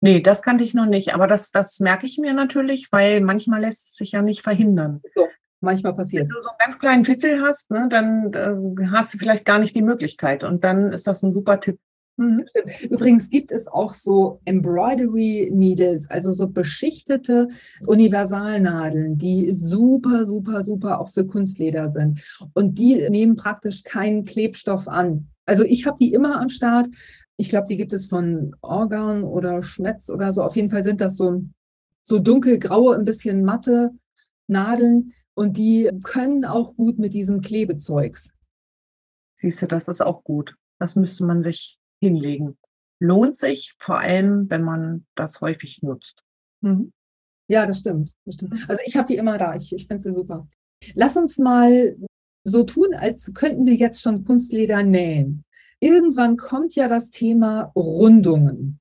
[0.00, 3.62] Nee, das kannte ich noch nicht, aber das, das merke ich mir natürlich, weil manchmal
[3.62, 5.00] lässt es sich ja nicht verhindern.
[5.14, 5.26] So,
[5.60, 6.22] manchmal passiert.
[6.22, 9.58] Wenn du so einen ganz kleinen Fitzel hast, ne, dann äh, hast du vielleicht gar
[9.58, 10.44] nicht die Möglichkeit.
[10.44, 11.78] Und dann ist das ein super Tipp.
[12.18, 12.44] Mhm.
[12.90, 17.48] Übrigens gibt es auch so Embroidery Needles, also so beschichtete
[17.86, 22.20] Universalnadeln, die super, super, super auch für Kunstleder sind.
[22.54, 25.28] Und die nehmen praktisch keinen Klebstoff an.
[25.46, 26.88] Also ich habe die immer am Start.
[27.36, 30.42] Ich glaube, die gibt es von Organ oder Schmetz oder so.
[30.42, 31.44] Auf jeden Fall sind das so,
[32.02, 33.92] so dunkelgraue, ein bisschen matte
[34.48, 38.34] Nadeln, und die können auch gut mit diesem Klebezeugs.
[39.36, 40.56] Siehst du, das ist auch gut.
[40.80, 42.58] Das müsste man sich hinlegen.
[42.98, 46.24] Lohnt sich, vor allem, wenn man das häufig nutzt.
[46.60, 46.92] Mhm.
[47.46, 48.68] Ja, das stimmt, das stimmt.
[48.68, 49.54] Also ich habe die immer da.
[49.54, 50.48] Ich, ich finde sie super.
[50.94, 51.96] Lass uns mal
[52.42, 55.44] so tun, als könnten wir jetzt schon Kunstleder nähen.
[55.78, 58.80] Irgendwann kommt ja das Thema Rundungen.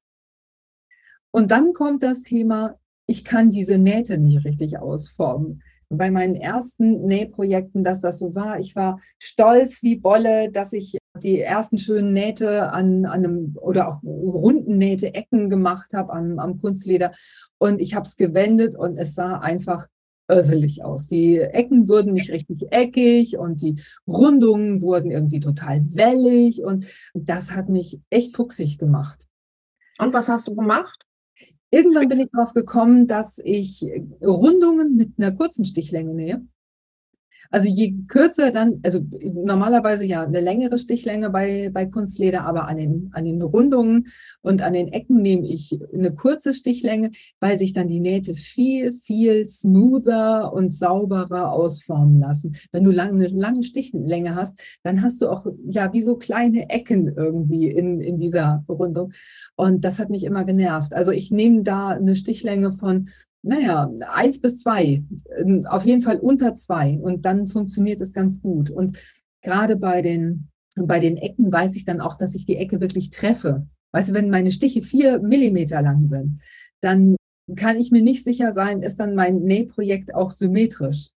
[1.30, 7.06] Und dann kommt das Thema, ich kann diese Nähte nicht richtig ausformen bei meinen ersten
[7.06, 8.60] Nähprojekten, dass das so war.
[8.60, 13.88] Ich war stolz wie Bolle, dass ich die ersten schönen Nähte an, an einem oder
[13.88, 17.12] auch runden Nähte, Ecken gemacht habe am, am Kunstleder.
[17.58, 19.88] Und ich habe es gewendet und es sah einfach
[20.30, 21.08] örselig aus.
[21.08, 27.52] Die Ecken wurden nicht richtig eckig und die Rundungen wurden irgendwie total wellig und das
[27.52, 29.26] hat mich echt fuchsig gemacht.
[30.00, 31.07] Und was hast du gemacht?
[31.70, 33.84] Irgendwann bin ich darauf gekommen, dass ich
[34.22, 36.48] Rundungen mit einer kurzen Stichlänge nähe.
[37.50, 39.00] Also je kürzer dann, also
[39.34, 44.08] normalerweise ja eine längere Stichlänge bei, bei Kunstleder, aber an den, an den Rundungen
[44.42, 48.92] und an den Ecken nehme ich eine kurze Stichlänge, weil sich dann die Nähte viel,
[48.92, 52.56] viel smoother und sauberer ausformen lassen.
[52.72, 56.70] Wenn du lang, eine lange Stichlänge hast, dann hast du auch ja wie so kleine
[56.70, 59.14] Ecken irgendwie in, in dieser Rundung.
[59.56, 60.94] Und das hat mich immer genervt.
[60.94, 63.10] Also ich nehme da eine Stichlänge von
[63.48, 65.04] naja, eins bis zwei,
[65.38, 68.70] ähm, auf jeden Fall unter zwei und dann funktioniert es ganz gut.
[68.70, 68.98] Und
[69.42, 73.10] gerade bei den, bei den Ecken weiß ich dann auch, dass ich die Ecke wirklich
[73.10, 73.68] treffe.
[73.92, 76.42] Weißt du, wenn meine Stiche vier Millimeter lang sind,
[76.82, 77.16] dann
[77.56, 81.12] kann ich mir nicht sicher sein, ist dann mein Nähprojekt auch symmetrisch.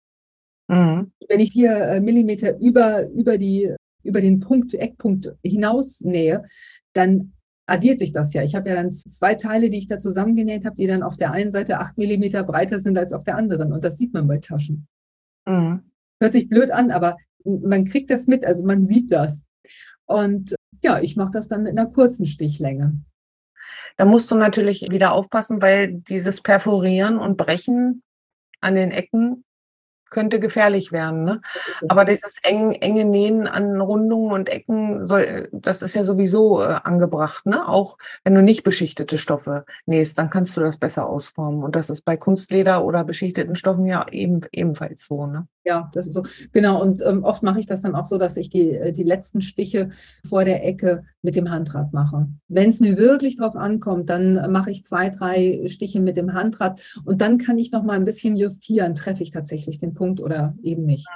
[0.68, 1.12] Mhm.
[1.28, 6.46] Wenn ich vier äh, Millimeter über, über, die, über den Punkt, Eckpunkt hinaus nähe,
[6.94, 7.34] dann
[7.70, 8.44] addiert sich das ja.
[8.44, 11.32] Ich habe ja dann zwei Teile, die ich da zusammengenäht habe, die dann auf der
[11.32, 13.72] einen Seite acht Millimeter breiter sind als auf der anderen.
[13.72, 14.88] Und das sieht man bei Taschen.
[15.46, 15.84] Mhm.
[16.22, 19.44] Hört sich blöd an, aber man kriegt das mit, also man sieht das.
[20.06, 23.00] Und ja, ich mache das dann mit einer kurzen Stichlänge.
[23.98, 28.02] Da musst du natürlich wieder aufpassen, weil dieses Perforieren und Brechen
[28.62, 29.44] an den Ecken
[30.10, 31.24] könnte gefährlich werden.
[31.24, 31.42] Ne?
[31.88, 36.78] Aber dieses eng, enge Nähen an Rundungen und Ecken, soll, das ist ja sowieso äh,
[36.84, 37.46] angebracht.
[37.46, 37.68] Ne?
[37.68, 41.64] Auch wenn du nicht beschichtete Stoffe nähst, dann kannst du das besser ausformen.
[41.64, 45.26] Und das ist bei Kunstleder oder beschichteten Stoffen ja eben, ebenfalls so.
[45.26, 45.48] Ne?
[45.70, 46.24] Ja, das ist so.
[46.52, 46.82] Genau.
[46.82, 49.40] Und ähm, oft mache ich das dann auch so, dass ich die, äh, die letzten
[49.40, 49.90] Stiche
[50.28, 52.28] vor der Ecke mit dem Handrad mache.
[52.48, 56.82] Wenn es mir wirklich drauf ankommt, dann mache ich zwei, drei Stiche mit dem Handrad
[57.06, 60.56] und dann kann ich noch mal ein bisschen justieren, treffe ich tatsächlich den Punkt oder
[60.64, 61.08] eben nicht.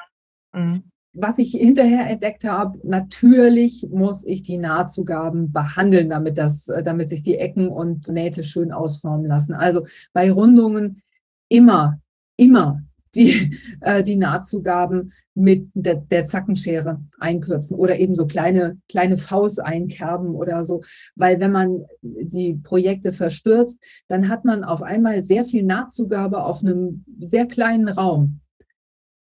[0.53, 0.83] Mhm.
[1.13, 7.09] Was ich hinterher entdeckt habe, natürlich muss ich die Nahtzugaben behandeln, damit, das, äh, damit
[7.09, 9.55] sich die Ecken und Nähte schön ausformen lassen.
[9.55, 11.01] Also bei Rundungen
[11.49, 11.99] immer,
[12.37, 12.83] immer
[13.15, 19.59] die, äh, die Nahtzugaben mit der, der Zackenschere einkürzen oder eben so kleine, kleine Faust
[19.59, 20.83] einkerben oder so.
[21.15, 26.61] Weil wenn man die Projekte verstürzt, dann hat man auf einmal sehr viel Nahtzugabe auf
[26.61, 28.41] einem sehr kleinen Raum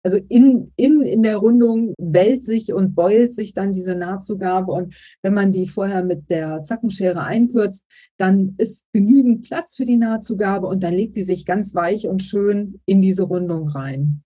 [0.06, 4.70] also in, in, in der Rundung wellt sich und beult sich dann diese Nahtzugabe.
[4.70, 7.84] Und wenn man die vorher mit der Zackenschere einkürzt,
[8.16, 12.22] dann ist genügend Platz für die Nahtzugabe und dann legt die sich ganz weich und
[12.22, 14.22] schön in diese Rundung rein.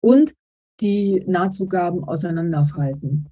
[0.00, 0.34] Und
[0.80, 3.28] die Nahtzugaben auseinanderfalten.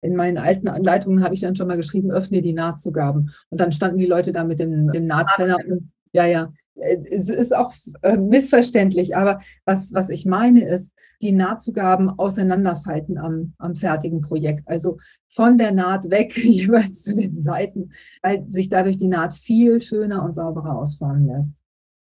[0.00, 3.34] In meinen alten Anleitungen habe ich dann schon mal geschrieben, öffne die Nahtzugaben.
[3.50, 7.54] Und dann standen die Leute da mit dem, dem Nahtrenner und ja, ja, es ist
[7.54, 14.22] auch äh, missverständlich, aber was, was ich meine ist, die Nahtzugaben auseinanderfalten am, am fertigen
[14.22, 14.66] Projekt.
[14.66, 17.90] Also von der Naht weg jeweils zu den Seiten,
[18.22, 21.58] weil sich dadurch die Naht viel schöner und sauberer ausformen lässt.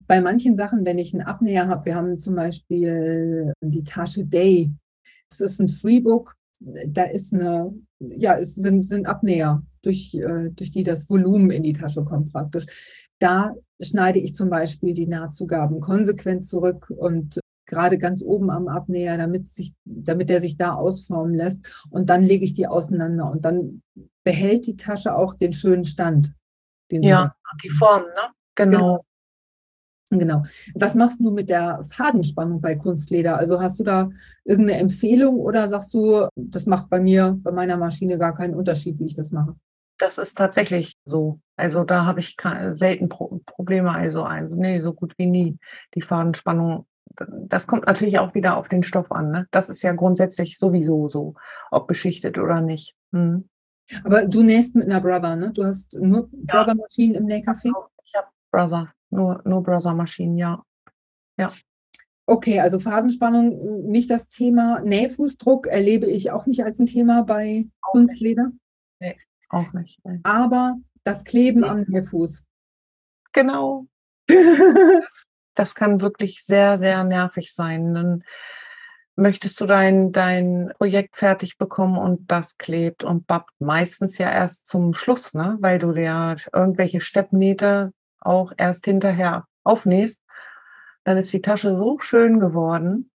[0.08, 4.72] Bei manchen Sachen, wenn ich einen Abnäher habe, wir haben zum Beispiel die Tasche Day.
[5.30, 10.72] Das ist ein Freebook, da ist eine, ja, es sind, sind Abnäher, durch, äh, durch
[10.72, 12.66] die das Volumen in die Tasche kommt praktisch.
[13.20, 19.18] Da schneide ich zum Beispiel die Nahtzugaben konsequent zurück und gerade ganz oben am Abnäher,
[19.18, 21.86] damit, sich, damit der sich da ausformen lässt.
[21.90, 23.84] Und dann lege ich die auseinander und dann
[24.24, 26.34] behält die Tasche auch den schönen Stand.
[26.92, 28.34] Den ja, die Form, ne?
[28.56, 28.78] Genau.
[28.78, 29.06] genau.
[30.12, 30.44] Genau.
[30.74, 33.38] Was machst du mit der Fadenspannung bei Kunstleder?
[33.38, 34.10] Also hast du da
[34.44, 38.98] irgendeine Empfehlung oder sagst du, das macht bei mir, bei meiner Maschine gar keinen Unterschied,
[38.98, 39.56] wie ich das mache?
[40.00, 41.40] Das ist tatsächlich so.
[41.58, 42.36] Also da habe ich
[42.72, 43.92] selten Pro Probleme.
[43.92, 45.60] Also ein, nee, so gut wie nie.
[45.94, 49.30] Die Fadenspannung, das kommt natürlich auch wieder auf den Stoff an.
[49.30, 49.48] Ne?
[49.52, 51.36] Das ist ja grundsätzlich sowieso so,
[51.70, 52.96] ob beschichtet oder nicht.
[53.12, 53.48] Hm.
[54.04, 55.52] Aber du nähst mit einer Brother, ne?
[55.52, 56.64] Du hast nur ja.
[56.64, 57.72] Brother-Maschinen im Nähcafé?
[58.04, 60.64] Ich habe Brother, nur, nur Brother-Maschinen, ja.
[61.38, 61.52] Ja.
[62.26, 64.80] Okay, also Fadenspannung äh, nicht das Thema.
[64.82, 68.52] Nähfußdruck erlebe ich auch nicht als ein Thema bei Kunstleder.
[69.00, 69.18] Nee.
[69.50, 70.00] Auch nicht.
[70.04, 70.22] Nein.
[70.24, 72.44] Aber das Kleben am Nähfuß.
[73.34, 73.88] Genau.
[75.56, 77.94] das kann wirklich sehr, sehr nervig sein.
[77.94, 78.24] Dann
[79.16, 84.68] möchtest du dein, dein Projekt fertig bekommen und das klebt und bappt meistens ja erst
[84.68, 85.58] zum Schluss, ne?
[85.60, 90.22] weil du ja irgendwelche Steppnähte auch erst hinterher aufnähst.
[91.04, 93.12] Dann ist die Tasche so schön geworden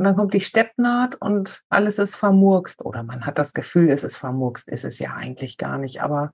[0.00, 2.82] und dann kommt die Steppnaht und alles ist vermurkst.
[2.82, 6.00] Oder man hat das Gefühl, es ist vermurkst, ist es ja eigentlich gar nicht.
[6.00, 6.32] Aber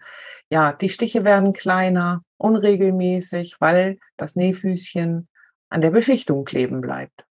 [0.48, 5.26] ja, die Stiche werden kleiner, unregelmäßig, weil das Nähfüßchen
[5.68, 7.24] an der Beschichtung kleben bleibt.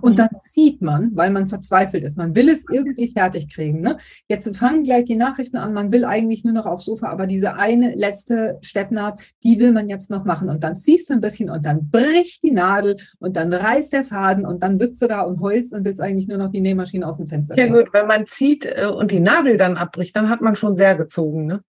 [0.00, 3.80] Und dann sieht man, weil man verzweifelt ist, man will es irgendwie fertig kriegen.
[3.80, 3.96] Ne?
[4.28, 7.54] Jetzt fangen gleich die Nachrichten an, man will eigentlich nur noch aufs Sofa, aber diese
[7.54, 10.48] eine letzte Steppnaht, die will man jetzt noch machen.
[10.48, 14.04] Und dann ziehst du ein bisschen und dann bricht die Nadel und dann reißt der
[14.04, 17.06] Faden und dann sitzt du da und heulst und willst eigentlich nur noch die Nähmaschine
[17.06, 20.28] aus dem Fenster Ja gut, wenn man zieht äh, und die Nadel dann abbricht, dann
[20.28, 21.46] hat man schon sehr gezogen.
[21.46, 21.62] Ne?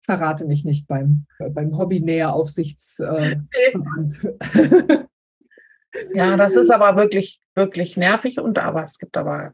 [0.00, 4.24] Verrate mich nicht beim, beim Hobby-Näher-Aufsichtsverband.
[4.54, 4.98] Äh,
[6.14, 9.52] Ja, das ist aber wirklich, wirklich nervig und aber es gibt aber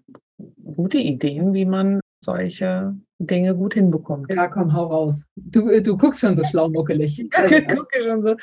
[0.65, 4.33] gute Ideen, wie man solche Dinge gut hinbekommt.
[4.33, 5.27] Ja, komm, hau raus.
[5.37, 7.19] Du, äh, du guckst schon so schlaumuckelig.
[7.33, 8.37] Ja, ich gucke schon so.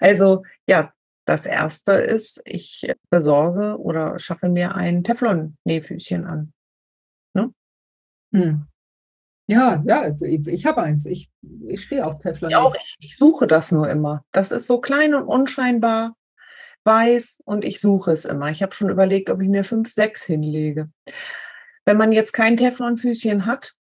[0.00, 0.92] Also, ja,
[1.24, 6.52] das erste ist, ich besorge oder schaffe mir ein Teflon-Nähfüßchen an.
[7.34, 7.52] Ne?
[8.34, 8.66] Hm.
[9.48, 11.06] Ja, ja, also ich, ich habe eins.
[11.06, 11.30] Ich,
[11.68, 12.50] ich stehe auf Teflon.
[12.50, 14.24] Ich auch, ich, ich suche das nur immer.
[14.32, 16.16] Das ist so klein und unscheinbar
[16.84, 18.50] weiß und ich suche es immer.
[18.50, 20.90] Ich habe schon überlegt, ob ich mir fünf, sechs hinlege.
[21.84, 23.74] Wenn man jetzt kein Teflonfüßchen hat,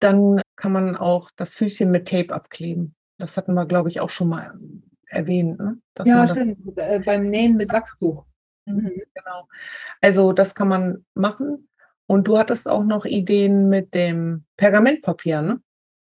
[0.00, 2.94] dann kann man auch das Füßchen mit Tape abkleben.
[3.18, 4.58] Das hatten wir, glaube ich, auch schon mal
[5.06, 5.58] erwähnt.
[5.58, 5.78] Ne?
[6.04, 6.26] ja,
[6.76, 8.24] äh, beim Nähen mit Wachstuch.
[8.66, 9.02] Mhm, mhm.
[9.14, 9.48] Genau.
[10.00, 11.68] Also das kann man machen.
[12.06, 15.60] Und du hattest auch noch Ideen mit dem Pergamentpapier, ne?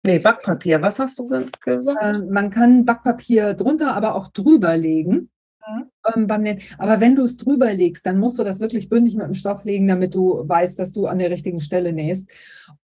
[0.05, 0.83] Nee, Backpapier.
[0.83, 1.99] Was hast du gesagt?
[2.01, 5.31] Äh, man kann Backpapier drunter, aber auch drüber legen.
[5.67, 5.91] Mhm.
[6.15, 6.59] Ähm.
[6.79, 9.65] Aber wenn du es drüber legst, dann musst du das wirklich bündig mit dem Stoff
[9.65, 12.29] legen, damit du weißt, dass du an der richtigen Stelle nähst.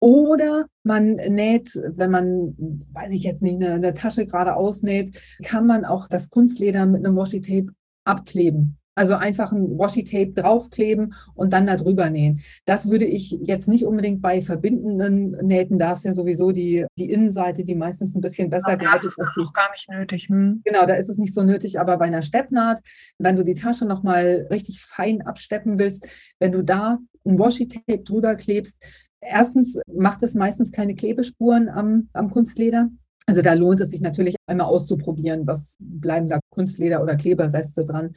[0.01, 2.57] Oder man näht, wenn man,
[2.93, 7.07] weiß ich jetzt nicht, eine, eine Tasche gerade ausnäht, kann man auch das Kunstleder mit
[7.07, 7.73] einem Washi-Tape
[8.05, 8.79] abkleben.
[8.95, 12.43] Also einfach ein Washi-Tape draufkleben und dann da drüber nähen.
[12.67, 17.11] Das würde ich jetzt nicht unbedingt bei verbindenden Nähten, da ist ja sowieso die, die
[17.11, 20.29] Innenseite, die meistens ein bisschen besser ja, Das ist auch gar nicht nötig.
[20.29, 20.61] Hm.
[20.65, 22.81] Genau, da ist es nicht so nötig, aber bei einer Steppnaht,
[23.19, 26.07] wenn du die Tasche nochmal richtig fein absteppen willst,
[26.39, 28.85] wenn du da ein Washi-Tape drüber klebst,
[29.21, 32.91] erstens macht es meistens keine Klebespuren am, am Kunstleder.
[33.27, 38.15] Also da lohnt es sich natürlich einmal auszuprobieren, was bleiben da Kunstleder oder Klebereste dran.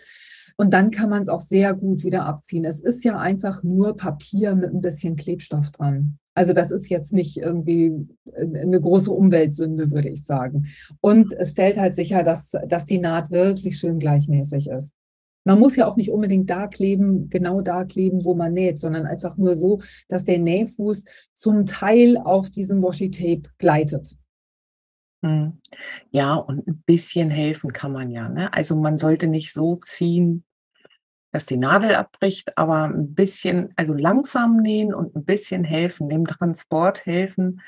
[0.57, 2.63] Und dann kann man es auch sehr gut wieder abziehen.
[2.63, 6.17] Es ist ja einfach nur Papier mit ein bisschen Klebstoff dran.
[6.33, 7.93] Also das ist jetzt nicht irgendwie
[8.35, 10.67] eine große Umweltsünde, würde ich sagen.
[11.01, 14.93] Und es stellt halt sicher, dass, dass die Naht wirklich schön gleichmäßig ist.
[15.45, 19.05] Man muss ja auch nicht unbedingt da kleben, genau da kleben, wo man näht, sondern
[19.05, 24.17] einfach nur so, dass der Nähfuß zum Teil auf diesem Washi-Tape gleitet.
[25.25, 25.59] Hm.
[26.11, 28.53] Ja, und ein bisschen helfen kann man ja, ne?
[28.53, 30.43] Also, man sollte nicht so ziehen,
[31.31, 36.25] dass die Nadel abbricht, aber ein bisschen also, langsam nähen und ein bisschen helfen, dem
[36.27, 37.61] Transport helfen,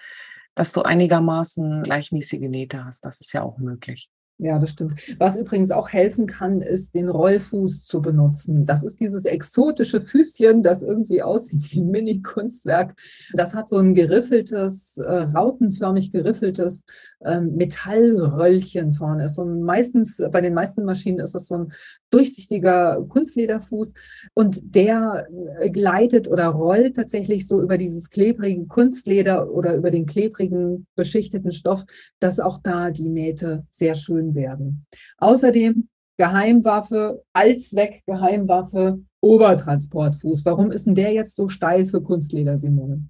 [0.55, 3.05] dass du einigermaßen gleichmäßige Nähte hast.
[3.05, 4.09] Das ist ja auch möglich.
[4.39, 5.01] Ja, das stimmt.
[5.17, 8.67] Was übrigens auch helfen kann, ist, den Rollfuß zu benutzen.
[8.67, 12.93] Das ist dieses exotische Füßchen, das irgendwie aussieht wie ein Mini-Kunstwerk.
[13.33, 16.83] Das hat so ein geriffeltes, äh, rautenförmig geriffeltes
[17.21, 19.25] äh, Metallröllchen vorne.
[19.25, 21.73] Ist so ein, meistens, bei den meisten Maschinen ist das so ein
[22.09, 23.93] durchsichtiger Kunstlederfuß
[24.33, 25.27] und der
[25.59, 31.51] äh, gleitet oder rollt tatsächlich so über dieses klebrige Kunstleder oder über den klebrigen beschichteten
[31.51, 31.85] Stoff,
[32.19, 34.85] dass auch da die Nähte sehr schön werden.
[35.17, 40.45] Außerdem Geheimwaffe, Allzweck Geheimwaffe, Obertransportfuß.
[40.45, 43.07] Warum ist denn der jetzt so steil für Kunstleder, Simone?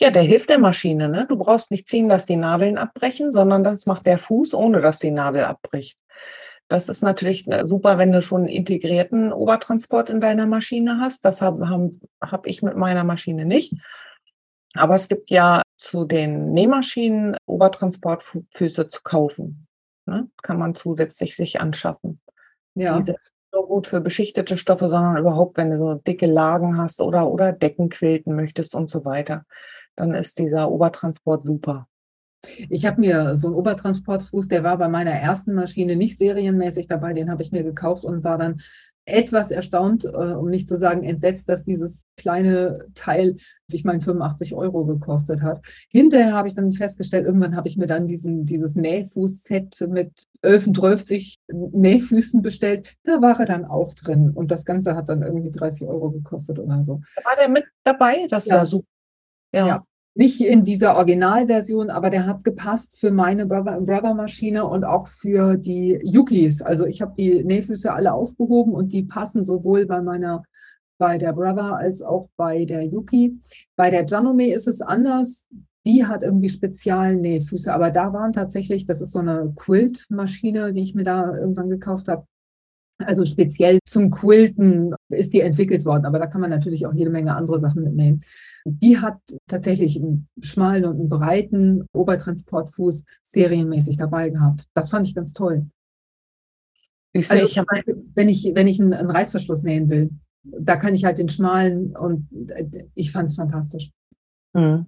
[0.00, 1.08] Ja, der hilft der Maschine.
[1.08, 1.26] Ne?
[1.28, 5.00] Du brauchst nicht ziehen, dass die Nadeln abbrechen, sondern das macht der Fuß, ohne dass
[5.00, 5.98] die Nadel abbricht.
[6.68, 11.24] Das ist natürlich äh, super, wenn du schon einen integrierten Obertransport in deiner Maschine hast.
[11.24, 13.74] Das habe hab, hab ich mit meiner Maschine nicht.
[14.74, 19.66] Aber es gibt ja zu den Nähmaschinen Obertransportfüße zu kaufen.
[20.06, 20.28] Ne?
[20.42, 22.20] Kann man zusätzlich sich anschaffen.
[22.74, 22.96] Ja.
[22.96, 26.76] Die sind nicht nur gut für beschichtete Stoffe, sondern überhaupt, wenn du so dicke Lagen
[26.76, 29.44] hast oder, oder Decken quilten möchtest und so weiter,
[29.96, 31.88] dann ist dieser Obertransport super.
[32.68, 37.12] Ich habe mir so einen Obertransportfuß, der war bei meiner ersten Maschine nicht serienmäßig dabei,
[37.12, 38.60] den habe ich mir gekauft und war dann
[39.08, 43.36] etwas erstaunt, äh, um nicht zu sagen entsetzt, dass dieses kleine Teil,
[43.72, 45.62] ich meine, 85 Euro gekostet hat.
[45.88, 50.12] Hinterher habe ich dann festgestellt, irgendwann habe ich mir dann diesen, dieses Nähfuß-Set mit
[50.42, 52.96] 11, 12 Nähfüßen bestellt.
[53.04, 54.30] Da war er dann auch drin.
[54.34, 57.00] Und das Ganze hat dann irgendwie 30 Euro gekostet oder so.
[57.24, 58.26] War der mit dabei?
[58.28, 58.64] Das ja.
[58.64, 58.86] super.
[59.54, 59.66] Ja.
[59.66, 59.84] ja.
[60.18, 66.00] Nicht in dieser Originalversion, aber der hat gepasst für meine Brother-Maschine und auch für die
[66.02, 66.60] Yukis.
[66.60, 70.42] Also ich habe die Nähfüße alle aufgehoben und die passen sowohl bei meiner
[70.98, 73.38] bei der Brother als auch bei der Yuki.
[73.76, 75.46] Bei der Janome ist es anders.
[75.86, 80.96] Die hat irgendwie Spezialnähfüße, aber da waren tatsächlich, das ist so eine Quilt-Maschine, die ich
[80.96, 82.26] mir da irgendwann gekauft habe.
[82.98, 87.10] Also speziell zum Quilten ist die entwickelt worden, aber da kann man natürlich auch jede
[87.10, 88.22] Menge andere Sachen mitnehmen.
[88.64, 94.66] Die hat tatsächlich einen schmalen und einen breiten Obertransportfuß serienmäßig dabei gehabt.
[94.74, 95.66] Das fand ich ganz toll.
[97.12, 97.56] Ich also, ich
[98.14, 100.10] wenn ich, wenn ich einen, einen Reißverschluss nähen will,
[100.42, 102.28] da kann ich halt den schmalen und
[102.94, 103.90] ich fand es fantastisch.
[104.52, 104.86] Mhm.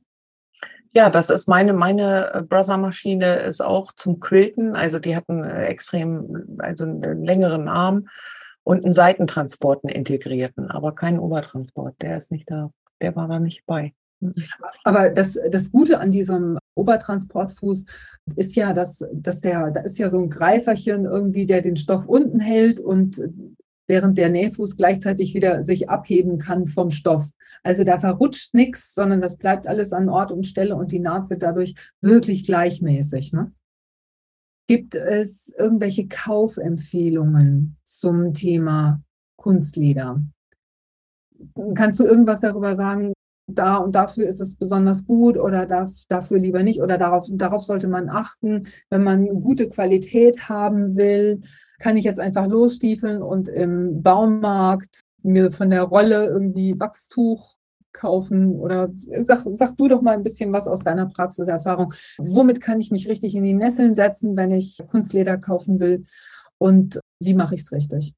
[0.93, 4.75] Ja, das ist meine, meine äh, Brother-Maschine ist auch zum Quilten.
[4.75, 8.09] Also die hat einen äh, extrem, also einen längeren Arm
[8.64, 11.95] und einen Seitentransporten integrierten, aber keinen Obertransport.
[12.03, 13.92] Der ist nicht da, der war da nicht bei.
[14.20, 14.34] Mhm.
[14.84, 17.84] Aber das, das Gute an diesem Obertransportfuß
[18.36, 22.07] ist ja, dass, dass der, da ist ja so ein Greiferchen irgendwie, der den Stoff
[22.07, 23.20] unten hält und
[23.86, 27.30] während der Nähfuß gleichzeitig wieder sich abheben kann vom Stoff.
[27.64, 31.28] Also da verrutscht nichts, sondern das bleibt alles an Ort und Stelle und die Naht
[31.28, 33.32] wird dadurch wirklich gleichmäßig.
[33.32, 33.53] Ne?
[34.68, 39.03] Gibt es irgendwelche Kaufempfehlungen zum Thema
[39.36, 40.22] Kunstleder?
[41.74, 43.12] Kannst du irgendwas darüber sagen,
[43.47, 47.62] da und dafür ist es besonders gut oder darf, dafür lieber nicht oder darauf, darauf
[47.62, 51.41] sollte man achten, wenn man gute Qualität haben will?
[51.80, 57.57] kann ich jetzt einfach losstiefeln und im Baumarkt mir von der Rolle irgendwie Wachstuch
[57.93, 58.91] kaufen oder
[59.22, 61.93] sag, sag du doch mal ein bisschen was aus deiner Praxiserfahrung.
[62.18, 66.05] Womit kann ich mich richtig in die Nesseln setzen, wenn ich Kunstleder kaufen will
[66.59, 68.14] und wie mache ich es richtig?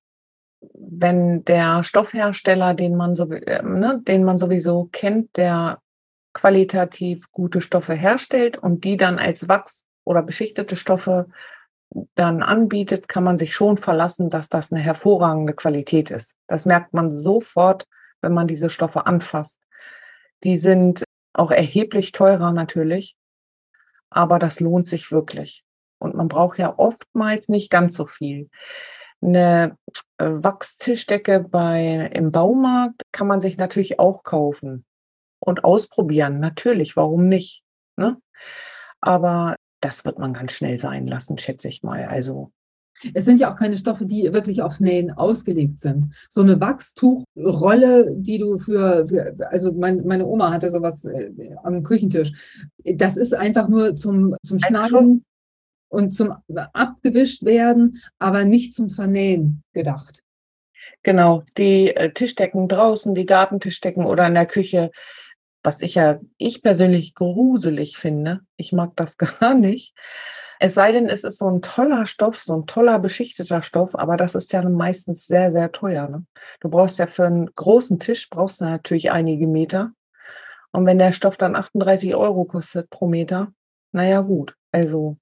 [0.85, 5.81] Wenn der Stoffhersteller, den man, so, äh, ne, den man sowieso kennt, der
[6.33, 11.29] qualitativ gute Stoffe herstellt und die dann als Wachs- oder beschichtete Stoffe
[12.15, 16.35] dann anbietet, kann man sich schon verlassen, dass das eine hervorragende Qualität ist.
[16.47, 17.87] Das merkt man sofort,
[18.23, 19.61] wenn man diese Stoffe anfasst.
[20.43, 21.05] Die sind
[21.35, 23.17] auch erheblich teurer natürlich,
[24.11, 25.65] aber das lohnt sich wirklich.
[25.99, 28.51] Und man braucht ja oftmals nicht ganz so viel.
[29.23, 29.77] Eine
[30.19, 34.85] äh, Wachstischdecke bei, im Baumarkt kann man sich natürlich auch kaufen
[35.39, 36.41] und ausprobieren.
[36.41, 37.63] Natürlich, warum nicht?
[37.97, 38.17] Ne?
[39.01, 42.05] Aber das wird man ganz schnell sein lassen, schätze ich mal.
[42.05, 42.53] Also
[43.15, 46.15] es sind ja auch keine Stoffe, die wirklich aufs Nähen ausgelegt sind.
[46.29, 51.31] So eine Wachstuchrolle, die du für, für also mein, meine Oma hatte sowas äh,
[51.63, 52.33] am Küchentisch.
[52.85, 55.25] Das ist einfach nur zum, zum Schneiden
[55.93, 56.35] und zum
[56.73, 60.23] abgewischt werden, aber nicht zum Vernähen gedacht.
[61.03, 64.91] Genau, die äh, Tischdecken draußen, die Gartentischdecken oder in der Küche,
[65.63, 68.41] was ich ja, ich persönlich gruselig finde.
[68.57, 69.95] Ich mag das gar nicht.
[70.61, 74.17] Es sei denn, es ist so ein toller Stoff, so ein toller beschichteter Stoff, aber
[74.17, 76.09] das ist ja meistens sehr, sehr teuer.
[76.09, 76.25] Ne?
[76.61, 79.91] Du brauchst ja für einen großen Tisch, brauchst du natürlich einige Meter.
[80.71, 83.53] Und wenn der Stoff dann 38 Euro kostet pro Meter,
[83.91, 85.19] naja gut, also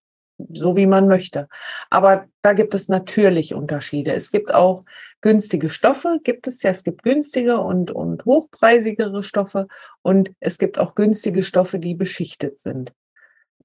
[0.52, 1.48] so wie man möchte.
[1.90, 4.12] Aber da gibt es natürlich Unterschiede.
[4.12, 4.84] Es gibt auch
[5.20, 6.70] günstige Stoffe, gibt es ja.
[6.70, 9.66] Es gibt günstige und, und hochpreisigere Stoffe
[10.02, 12.92] und es gibt auch günstige Stoffe, die beschichtet sind.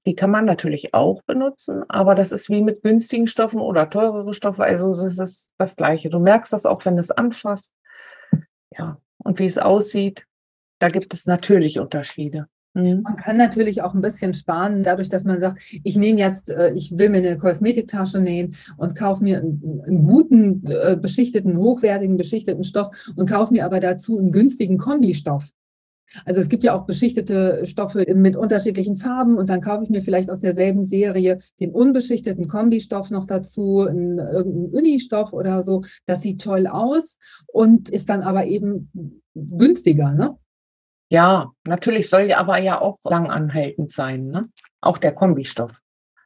[0.06, 4.34] Die kann man natürlich auch benutzen, aber das ist wie mit günstigen Stoffen oder teurere
[4.34, 4.62] Stoffe.
[4.62, 6.10] Also das ist das Gleiche.
[6.10, 7.72] Du merkst das auch, wenn du es anfasst.
[8.70, 10.24] Ja, und wie es aussieht,
[10.78, 12.46] da gibt es natürlich Unterschiede.
[12.76, 13.00] Mhm.
[13.02, 16.72] Man kann natürlich auch ein bisschen sparen, dadurch, dass man sagt, ich nehme jetzt, äh,
[16.74, 22.64] ich will mir eine Kosmetiktasche nähen und kaufe mir einen, guten, äh, beschichteten, hochwertigen, beschichteten
[22.64, 25.48] Stoff und kaufe mir aber dazu einen günstigen Kombistoff.
[26.24, 30.02] Also es gibt ja auch beschichtete Stoffe mit unterschiedlichen Farben und dann kaufe ich mir
[30.02, 35.82] vielleicht aus derselben Serie den unbeschichteten Kombistoff noch dazu, einen, irgendeinen Unistoff oder so.
[36.04, 40.12] Das sieht toll aus und ist dann aber eben günstiger.
[40.12, 40.36] Ne?
[41.08, 44.48] Ja, natürlich soll aber ja auch langanhaltend sein, ne?
[44.80, 45.72] Auch der Kombistoff.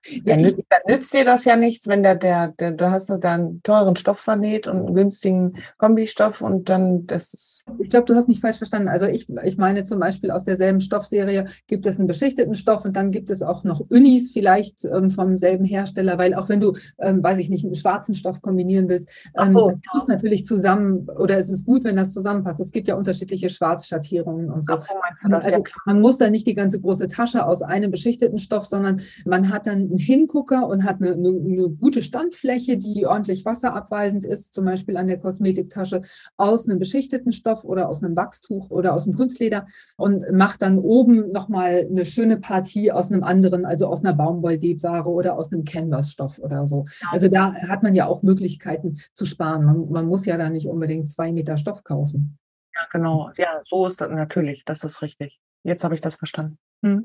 [0.07, 3.11] Ja, dann, nützt, dann, nützt, dir das ja nichts, wenn der, der, der du hast
[3.11, 7.65] da einen teuren Stoff vernäht und einen günstigen Kombistoff und dann das ist.
[7.81, 8.89] Ich glaube, du hast mich falsch verstanden.
[8.89, 12.97] Also ich, ich meine zum Beispiel aus derselben Stoffserie gibt es einen beschichteten Stoff und
[12.97, 16.73] dann gibt es auch noch Unis vielleicht ähm, vom selben Hersteller, weil auch wenn du,
[16.99, 20.15] ähm, weiß ich nicht, einen schwarzen Stoff kombinieren willst, ähm, so, das ja.
[20.15, 22.61] natürlich zusammen oder es ist gut, wenn das zusammenpasst.
[22.61, 24.75] Es gibt ja unterschiedliche Schwarzschattierungen und so.
[24.75, 24.87] Ach,
[25.31, 29.53] also man muss da nicht die ganze große Tasche aus einem beschichteten Stoff, sondern man
[29.53, 34.55] hat dann einen Hingucker und hat eine, eine, eine, gute Standfläche, die ordentlich wasserabweisend ist,
[34.55, 36.03] zum Beispiel an der Kosmetiktasche,
[36.37, 39.67] aus einem beschichteten Stoff oder aus einem Wachstuch oder aus einem Kunstleder
[39.97, 45.09] und macht dann oben nochmal eine schöne Partie aus einem anderen, also aus einer Baumwollwebware
[45.09, 46.87] oder aus einem Canvasstoff oder so.
[47.11, 49.65] Also da hat man ja auch Möglichkeiten zu sparen.
[49.65, 52.39] Man, man muss ja da nicht unbedingt zwei Meter Stoff kaufen.
[52.75, 53.31] Ja, genau.
[53.37, 54.65] Ja, so ist das natürlich.
[54.65, 55.41] Das ist richtig.
[55.65, 56.59] Jetzt habe ich das verstanden.
[56.83, 57.03] Hm.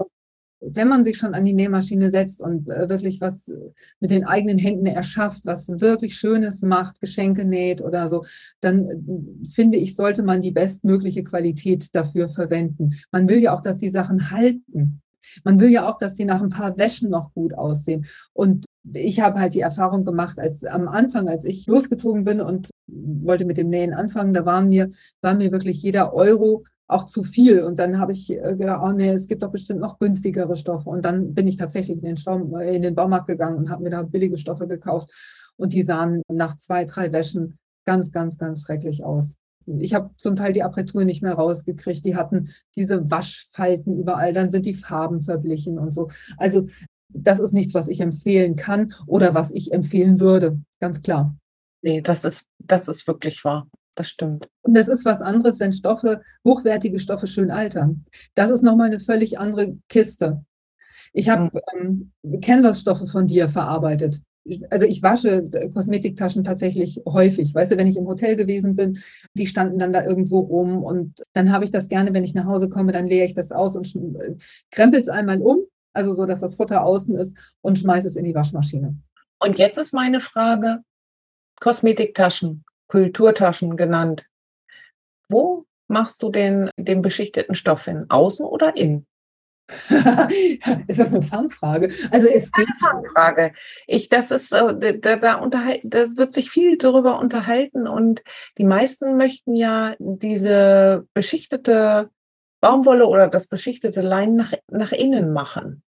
[0.60, 3.52] Wenn man sich schon an die Nähmaschine setzt und äh, wirklich was
[4.00, 8.26] mit den eigenen Händen erschafft, was wirklich Schönes macht, Geschenke näht oder so,
[8.62, 12.96] dann äh, finde ich, sollte man die bestmögliche Qualität dafür verwenden.
[13.12, 15.02] Man will ja auch, dass die Sachen halten.
[15.44, 18.06] Man will ja auch, dass die nach ein paar Wäschen noch gut aussehen.
[18.34, 22.70] Und ich habe halt die Erfahrung gemacht, als am Anfang, als ich losgezogen bin und
[22.88, 24.90] wollte mit dem Nähen anfangen, da waren mir,
[25.22, 27.62] war mir wirklich jeder Euro auch zu viel.
[27.62, 30.90] Und dann habe ich äh, gedacht, oh nee, es gibt doch bestimmt noch günstigere Stoffe.
[30.90, 33.90] Und dann bin ich tatsächlich in den, Staum, in den Baumarkt gegangen und habe mir
[33.90, 35.12] da billige Stoffe gekauft.
[35.58, 39.36] Und die sahen nach zwei, drei Wäschen ganz, ganz, ganz schrecklich aus.
[39.80, 42.06] Ich habe zum Teil die Apertur nicht mehr rausgekriegt.
[42.06, 44.32] Die hatten diese Waschfalten überall.
[44.34, 46.10] Dann sind die Farben verblichen und so.
[46.38, 46.68] Also
[47.10, 50.60] das ist nichts, was ich empfehlen kann oder was ich empfehlen würde.
[50.80, 51.36] Ganz klar.
[51.82, 53.68] Nee, das ist, das ist wirklich wahr.
[53.96, 54.50] Das stimmt.
[54.62, 58.06] Und das ist was anderes, wenn Stoffe, hochwertige Stoffe schön altern.
[58.36, 60.44] Das ist nochmal eine völlig andere Kiste.
[61.14, 62.12] Ich habe mhm.
[62.24, 64.22] ähm, Canvas-Stoffe von dir verarbeitet.
[64.70, 67.56] Also ich wasche äh, Kosmetiktaschen tatsächlich häufig.
[67.56, 69.00] Weißt du, wenn ich im Hotel gewesen bin,
[69.34, 72.46] die standen dann da irgendwo rum und dann habe ich das gerne, wenn ich nach
[72.46, 74.36] Hause komme, dann leere ich das aus und äh,
[74.72, 75.60] krempel es einmal um,
[75.94, 78.96] also so, dass das Futter außen ist und schmeiße es in die Waschmaschine.
[79.40, 80.82] Und jetzt ist meine Frage,
[81.62, 84.28] Kosmetiktaschen, Kulturtaschen genannt.
[85.30, 88.06] Wo machst du denn den beschichteten Stoff hin?
[88.10, 89.06] Außen oder innen?
[90.88, 91.92] ist das eine Fangfrage?
[92.12, 93.54] Also es geht eine Fangfrage.
[93.88, 98.24] Ich, das ist, äh, da, da, unterhalten, da wird sich viel darüber unterhalten und
[98.60, 102.12] die meisten möchten ja diese beschichtete
[102.62, 105.84] Baumwolle oder das beschichtete Lein nach, nach innen machen.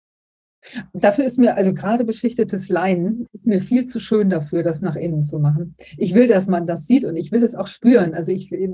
[0.93, 5.23] Dafür ist mir, also gerade beschichtetes Leinen, mir viel zu schön dafür, das nach innen
[5.23, 5.75] zu machen.
[5.97, 8.15] Ich will, dass man das sieht und ich will es auch spüren.
[8.15, 8.69] Also ich äh,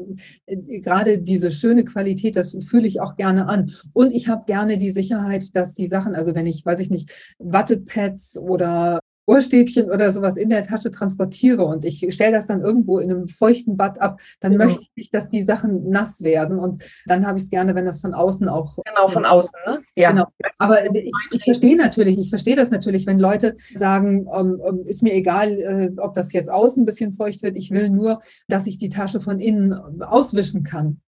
[0.80, 3.72] gerade diese schöne Qualität, das fühle ich auch gerne an.
[3.92, 7.10] Und ich habe gerne die Sicherheit, dass die Sachen, also wenn ich, weiß ich nicht,
[7.38, 12.98] Wattepads oder Ohrstäbchen oder sowas in der Tasche transportiere und ich stelle das dann irgendwo
[12.98, 14.64] in einem feuchten Bad ab, dann genau.
[14.64, 16.58] möchte ich nicht, dass die Sachen nass werden.
[16.58, 18.78] Und dann habe ich es gerne, wenn das von außen auch.
[18.84, 19.80] Genau, von außen, ne?
[19.96, 20.10] Ja.
[20.10, 20.26] Genau.
[20.58, 25.02] Aber ich, ich verstehe natürlich, ich verstehe das natürlich, wenn Leute sagen, um, um, ist
[25.02, 28.66] mir egal, äh, ob das jetzt außen ein bisschen feucht wird, ich will nur, dass
[28.66, 31.00] ich die Tasche von innen auswischen kann.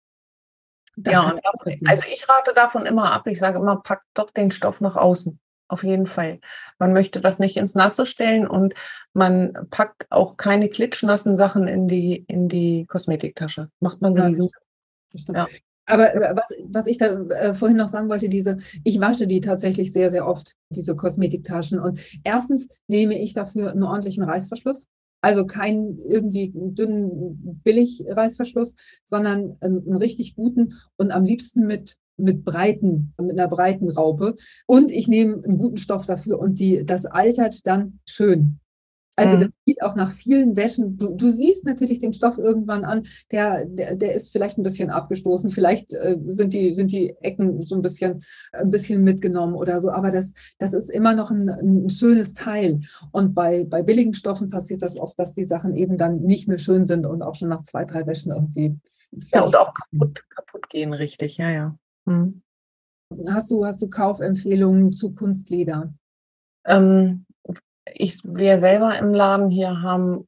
[0.97, 1.35] Das ja,
[1.87, 3.27] also ich rate davon immer ab.
[3.27, 5.41] Ich sage immer, packt doch den Stoff nach außen.
[5.69, 6.41] Auf jeden Fall.
[6.79, 8.75] Man möchte das nicht ins Nasse stellen und
[9.15, 13.71] man packt auch keine klitschnassen Sachen in die, in die Kosmetiktasche.
[13.81, 14.51] Macht man sowieso.
[15.33, 15.47] Ja.
[15.87, 19.41] Aber äh, was, was ich da äh, vorhin noch sagen wollte, diese, ich wasche die
[19.41, 21.79] tatsächlich sehr, sehr oft, diese Kosmetiktaschen.
[21.79, 24.89] Und erstens nehme ich dafür einen ordentlichen Reißverschluss.
[25.21, 32.45] Also keinen irgendwie dünnen Billig-Reißverschluss, sondern einen, einen richtig guten und am liebsten mit mit
[32.45, 34.37] breiten, mit einer breiten Raupe.
[34.67, 38.61] Und ich nehme einen guten Stoff dafür und die, das altert dann schön.
[39.17, 39.41] Also mhm.
[39.41, 40.97] das sieht auch nach vielen Wäschen.
[40.97, 44.91] Du, du, siehst natürlich den Stoff irgendwann an, der, der, der ist vielleicht ein bisschen
[44.91, 49.81] abgestoßen, vielleicht äh, sind, die, sind die Ecken so ein bisschen, ein bisschen mitgenommen oder
[49.81, 52.81] so, aber das, das ist immer noch ein, ein schönes Teil.
[53.13, 56.59] Und bei, bei billigen Stoffen passiert das oft, dass die Sachen eben dann nicht mehr
[56.59, 58.77] schön sind und auch schon nach zwei, drei Wäschen irgendwie.
[59.33, 61.79] Ja, und auch kaputt, kaputt gehen, richtig, ja, ja.
[62.07, 62.43] Hm.
[63.29, 65.95] Hast du, hast du Kaufempfehlungen zu Kunstleder?
[66.65, 67.27] Ähm,
[67.93, 70.27] ich, wir selber im Laden hier haben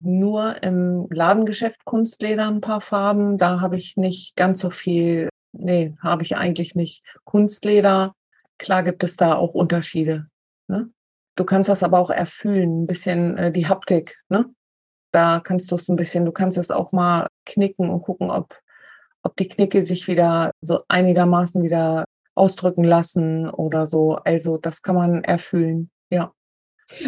[0.00, 3.38] nur im Ladengeschäft Kunstleder ein paar Farben.
[3.38, 7.02] Da habe ich nicht ganz so viel, nee, habe ich eigentlich nicht.
[7.24, 8.14] Kunstleder,
[8.58, 10.28] klar gibt es da auch Unterschiede.
[10.68, 10.90] Ne?
[11.36, 14.20] Du kannst das aber auch erfüllen, ein bisschen äh, die Haptik.
[14.28, 14.46] Ne?
[15.12, 18.60] Da kannst du es ein bisschen, du kannst es auch mal knicken und gucken, ob
[19.22, 22.04] ob die Knicke sich wieder so einigermaßen wieder
[22.34, 24.16] ausdrücken lassen oder so.
[24.16, 26.32] Also das kann man erfüllen, ja.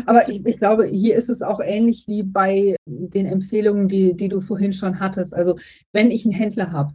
[0.04, 4.28] Aber ich, ich, glaube, hier ist es auch ähnlich wie bei den Empfehlungen, die, die
[4.28, 5.32] du vorhin schon hattest.
[5.32, 5.56] Also
[5.92, 6.94] wenn ich einen Händler habe,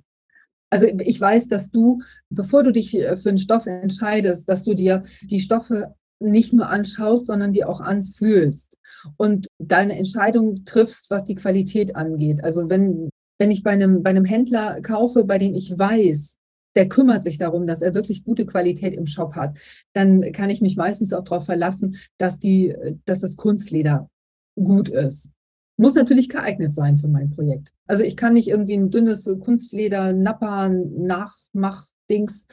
[0.70, 5.04] also ich weiß, dass du, bevor du dich für einen Stoff entscheidest, dass du dir
[5.22, 8.78] die Stoffe nicht nur anschaust, sondern die auch anfühlst
[9.18, 12.44] und deine Entscheidung triffst, was die Qualität angeht.
[12.44, 16.38] Also wenn wenn ich bei einem, bei einem Händler kaufe, bei dem ich weiß,
[16.76, 19.58] der kümmert sich darum, dass er wirklich gute Qualität im Shop hat,
[19.94, 22.76] dann kann ich mich meistens auch darauf verlassen, dass, die,
[23.06, 24.10] dass das Kunstleder
[24.56, 25.30] gut ist.
[25.78, 27.74] Muss natürlich geeignet sein für mein Projekt.
[27.86, 32.48] Also ich kann nicht irgendwie ein dünnes Kunstleder, Napper, Nachmachdings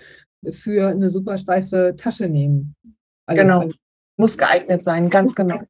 [0.51, 2.75] für eine super steife Tasche nehmen.
[3.27, 3.71] Also genau.
[4.17, 5.61] Muss geeignet sein, ganz genau.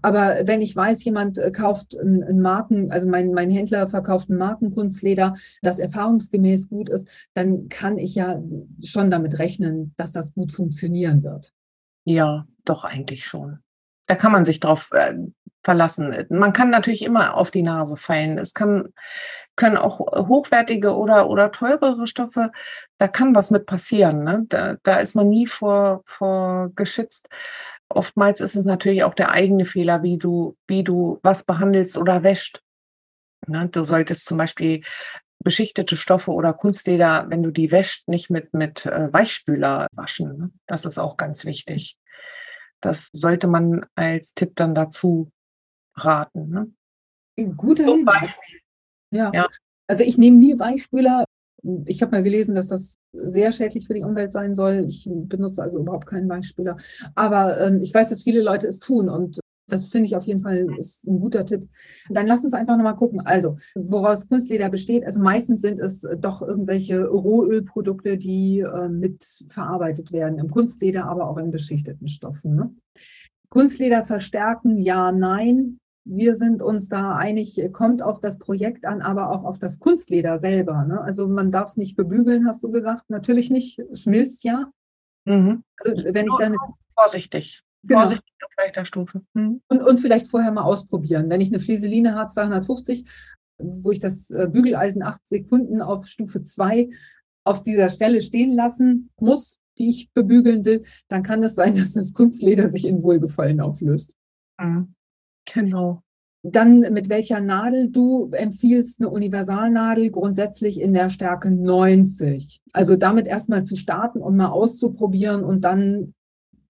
[0.00, 4.36] Aber wenn ich weiß, jemand äh, kauft einen Marken, also mein, mein Händler verkauft ein
[4.36, 8.40] Markenkunstleder, das erfahrungsgemäß gut ist, dann kann ich ja
[8.84, 11.52] schon damit rechnen, dass das gut funktionieren wird.
[12.04, 13.58] Ja, doch eigentlich schon.
[14.06, 15.14] Da kann man sich drauf äh,
[15.62, 16.26] verlassen.
[16.30, 18.38] Man kann natürlich immer auf die Nase fallen.
[18.38, 18.92] Es kann,
[19.56, 22.50] können auch hochwertige oder, oder teurere Stoffe,
[22.98, 24.24] da kann was mit passieren.
[24.24, 24.44] Ne?
[24.48, 27.28] Da, da ist man nie vor, vor geschützt.
[27.90, 32.22] Oftmals ist es natürlich auch der eigene Fehler, wie du, wie du was behandelst oder
[32.22, 32.62] wäscht.
[33.46, 33.68] Ne?
[33.68, 34.82] Du solltest zum Beispiel
[35.42, 40.36] beschichtete Stoffe oder Kunstleder, wenn du die wäscht, nicht mit, mit äh, Weichspüler waschen.
[40.38, 40.50] Ne?
[40.66, 41.96] Das ist auch ganz wichtig.
[42.80, 45.30] Das sollte man als Tipp dann dazu
[45.96, 46.48] raten.
[46.48, 46.72] Ne?
[47.56, 48.60] Guter Zum Beispiel.
[49.10, 49.32] Ja.
[49.34, 49.46] ja.
[49.86, 51.24] Also ich nehme nie Weichspüler.
[51.86, 54.84] Ich habe mal gelesen, dass das sehr schädlich für die Umwelt sein soll.
[54.88, 56.76] Ich benutze also überhaupt keinen Weichspüler.
[57.14, 59.40] Aber ähm, ich weiß, dass viele Leute es tun und
[59.70, 61.68] das finde ich auf jeden Fall ist ein guter Tipp.
[62.08, 63.20] Dann lass uns einfach nochmal gucken.
[63.20, 65.04] Also, woraus Kunstleder besteht.
[65.04, 70.38] Also meistens sind es doch irgendwelche Rohölprodukte, die äh, mit verarbeitet werden.
[70.38, 72.56] Im Kunstleder, aber auch in beschichteten Stoffen.
[72.56, 72.74] Ne?
[73.48, 75.79] Kunstleder verstärken, ja, nein.
[76.04, 80.38] Wir sind uns da einig, kommt auf das Projekt an, aber auch auf das Kunstleder
[80.38, 80.84] selber.
[80.84, 81.00] Ne?
[81.00, 83.10] Also man darf es nicht bebügeln, hast du gesagt.
[83.10, 84.70] Natürlich nicht, schmilzt ja.
[85.26, 85.62] Mhm.
[85.78, 86.56] Also wenn ich dann
[86.98, 87.62] vorsichtig.
[87.82, 88.00] Genau.
[88.00, 89.22] Vorsichtig auf leichter Stufe.
[89.34, 89.62] Mhm.
[89.68, 91.30] Und, und vielleicht vorher mal ausprobieren.
[91.30, 93.06] Wenn ich eine Flieseline H250,
[93.58, 96.88] wo ich das äh, Bügeleisen acht Sekunden auf Stufe 2
[97.44, 101.94] auf dieser Stelle stehen lassen muss, die ich bebügeln will, dann kann es sein, dass
[101.94, 104.14] das Kunstleder sich in Wohlgefallen auflöst.
[104.60, 104.94] Mhm.
[105.54, 106.02] Genau.
[106.42, 112.60] Dann mit welcher Nadel du empfiehlst, eine Universalnadel grundsätzlich in der Stärke 90.
[112.72, 116.14] Also damit erstmal zu starten und mal auszuprobieren und dann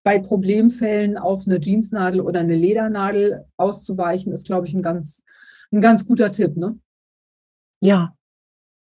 [0.02, 5.22] bei Problemfällen auf eine Jeansnadel oder eine Ledernadel auszuweichen, ist, glaube ich, ein ganz,
[5.70, 6.56] ein ganz guter Tipp.
[6.56, 6.78] Ne?
[7.80, 8.14] Ja,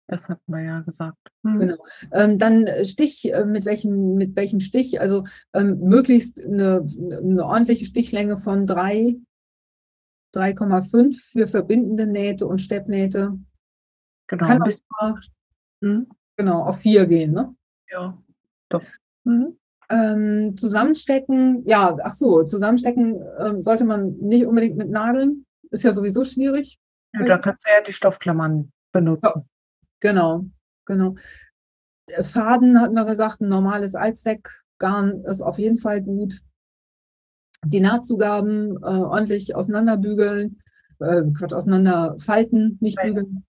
[0.10, 1.18] das hat man ja gesagt.
[1.46, 1.60] Hm.
[1.60, 1.86] Genau.
[2.12, 5.00] Ähm, dann Stich, äh, mit welchem, mit welchem Stich?
[5.00, 5.24] Also
[5.54, 9.18] ähm, möglichst eine, eine ordentliche Stichlänge von 3,
[10.34, 13.38] 3,5 für verbindende Nähte und Steppnähte.
[14.28, 14.48] Genau.
[14.48, 14.68] Kann auch
[15.02, 15.20] mal,
[15.84, 16.08] hm?
[16.38, 17.56] genau, auf 4 gehen, ne?
[17.90, 18.18] Ja,
[18.70, 18.84] doch.
[19.24, 19.58] Mhm.
[19.90, 25.46] Ähm, zusammenstecken, ja, ach so, zusammenstecken ähm, sollte man nicht unbedingt mit Nadeln.
[25.72, 26.80] Ist ja sowieso schwierig.
[27.14, 29.32] Ja, da kannst du ja die Stoffklammern benutzen.
[29.34, 29.44] Ja.
[30.00, 30.46] Genau,
[30.86, 31.16] genau.
[32.22, 36.40] Faden hatten wir gesagt, ein normales Allzweckgarn ist auf jeden Fall gut.
[37.66, 40.60] Die Nahtzugaben äh, ordentlich auseinanderbügeln,
[41.00, 43.46] äh, Quatsch, auseinanderfalten, nicht bügeln.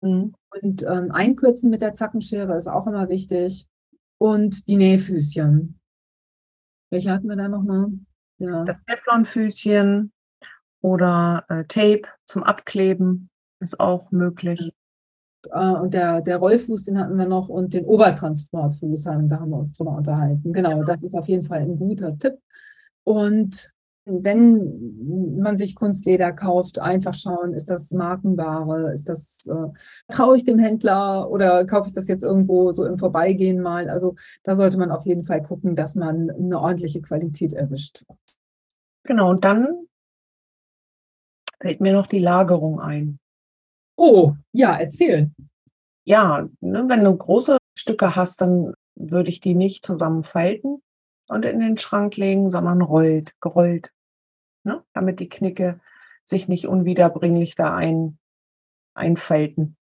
[0.00, 0.34] Mhm.
[0.62, 3.66] Und ähm, einkürzen mit der Zackenschere ist auch immer wichtig.
[4.18, 5.78] Und die Nähfüßchen.
[6.90, 7.90] Welche hatten wir da nochmal?
[8.38, 8.64] Ja.
[8.64, 10.12] Das Teflonfüßchen
[10.80, 14.72] oder äh, Tape zum Abkleben ist auch möglich.
[15.50, 19.50] Äh, und der, der Rollfuß, den hatten wir noch, und den Obertransportfuß, haben, da haben
[19.50, 20.52] wir uns drüber unterhalten.
[20.52, 22.38] Genau, das ist auf jeden Fall ein guter Tipp.
[23.04, 23.74] Und
[24.06, 30.44] wenn man sich Kunstleder kauft, einfach schauen, ist das Markenware, ist das, äh, traue ich
[30.44, 33.88] dem Händler oder kaufe ich das jetzt irgendwo so im Vorbeigehen mal?
[33.88, 38.04] Also da sollte man auf jeden Fall gucken, dass man eine ordentliche Qualität erwischt.
[39.04, 39.86] Genau, und dann
[41.60, 43.18] fällt mir noch die Lagerung ein.
[43.96, 45.30] Oh, ja, erzähl.
[46.04, 50.82] Ja, ne, wenn du große Stücke hast, dann würde ich die nicht zusammenfalten
[51.28, 53.92] und in den Schrank legen, sondern rollt, gerollt,
[54.64, 55.80] ne, damit die Knicke
[56.24, 58.18] sich nicht unwiederbringlich da ein,
[58.94, 59.76] einfalten.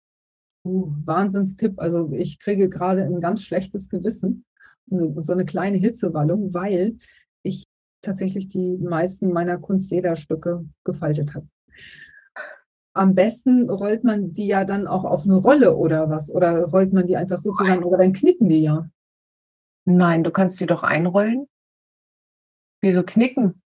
[0.64, 1.80] Uh, Wahnsinnstipp.
[1.80, 4.46] Also ich kriege gerade ein ganz schlechtes Gewissen,
[4.88, 6.98] so eine kleine Hitzewallung, weil
[7.44, 7.68] ich
[8.02, 11.48] tatsächlich die meisten meiner Kunstlederstücke gefaltet habe
[12.94, 16.32] am besten rollt man die ja dann auch auf eine Rolle oder was?
[16.32, 18.90] Oder rollt man die einfach so zusammen oder dann knicken die ja?
[19.86, 21.48] Nein, du kannst die doch einrollen.
[22.82, 23.62] Wieso knicken?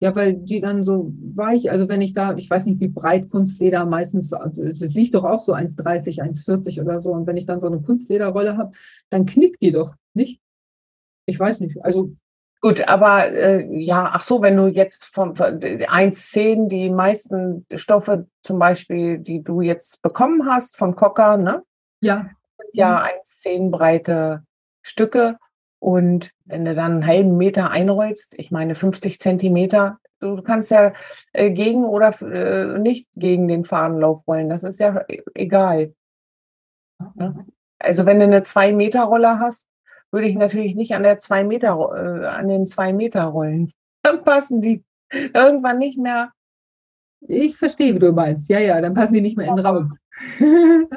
[0.00, 3.30] Ja, weil die dann so weich, also wenn ich da, ich weiß nicht, wie breit
[3.30, 7.10] Kunstleder meistens, es liegt doch auch so 1,30, 1,40 oder so.
[7.12, 8.70] Und wenn ich dann so eine Kunstlederrolle habe,
[9.10, 10.40] dann knickt die doch, nicht?
[11.26, 11.84] Ich weiß nicht.
[11.84, 12.12] Also
[12.60, 18.26] Gut, aber äh, ja, ach so, wenn du jetzt von, von 1,10 die meisten Stoffe
[18.42, 21.62] zum Beispiel, die du jetzt bekommen hast von Cocker, ne?
[22.00, 22.30] Ja.
[22.72, 23.70] Ja, 1,10 mhm.
[23.70, 24.44] breite
[24.82, 25.38] Stücke.
[25.80, 30.92] Und wenn du dann einen halben Meter einrollst, ich meine 50 Zentimeter, du kannst ja
[31.32, 34.48] äh, gegen oder äh, nicht gegen den Fadenlauf rollen.
[34.48, 35.94] Das ist ja e-, egal.
[37.14, 37.46] Ne?
[37.78, 39.68] Also wenn du eine 2-Meter-Rolle hast,
[40.10, 43.70] würde ich natürlich nicht an der zwei Meter, äh, an den zwei Meter rollen.
[44.02, 46.32] dann passen die irgendwann nicht mehr.
[47.20, 48.48] Ich verstehe, wie du meinst.
[48.48, 49.98] Ja, ja, dann passen die nicht mehr in den Raum.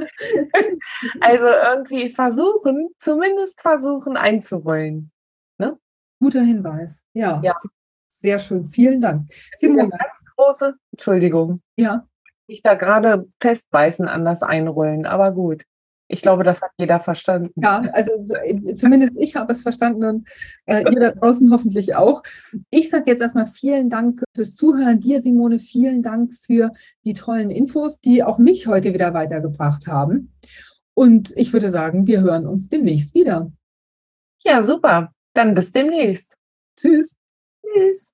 [1.20, 5.12] also irgendwie versuchen, zumindest versuchen einzurollen.
[5.58, 5.78] Ne?
[6.20, 7.04] Guter Hinweis.
[7.14, 7.54] Ja, ja.
[8.08, 8.66] Sehr schön.
[8.70, 9.32] Vielen Dank.
[9.56, 9.90] Simone.
[9.90, 11.62] Ganz große, Entschuldigung.
[11.76, 12.08] Ja.
[12.46, 15.64] Ich da gerade festbeißen an das Einrollen, aber gut.
[16.12, 17.53] Ich glaube, das hat jeder verstanden.
[17.62, 18.12] Ja, also
[18.43, 20.30] äh, zumindest ich habe es verstanden und
[20.66, 22.22] äh, ihr da draußen hoffentlich auch.
[22.70, 24.99] Ich sage jetzt erstmal vielen Dank fürs Zuhören.
[24.99, 26.72] Dir, Simone, vielen Dank für
[27.05, 30.34] die tollen Infos, die auch mich heute wieder weitergebracht haben.
[30.93, 33.51] Und ich würde sagen, wir hören uns demnächst wieder.
[34.43, 35.14] Ja, super.
[35.34, 36.36] Dann bis demnächst.
[36.76, 37.16] Tschüss.
[37.66, 38.14] Tschüss.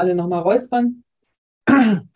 [0.00, 1.04] Alle nochmal räuspern.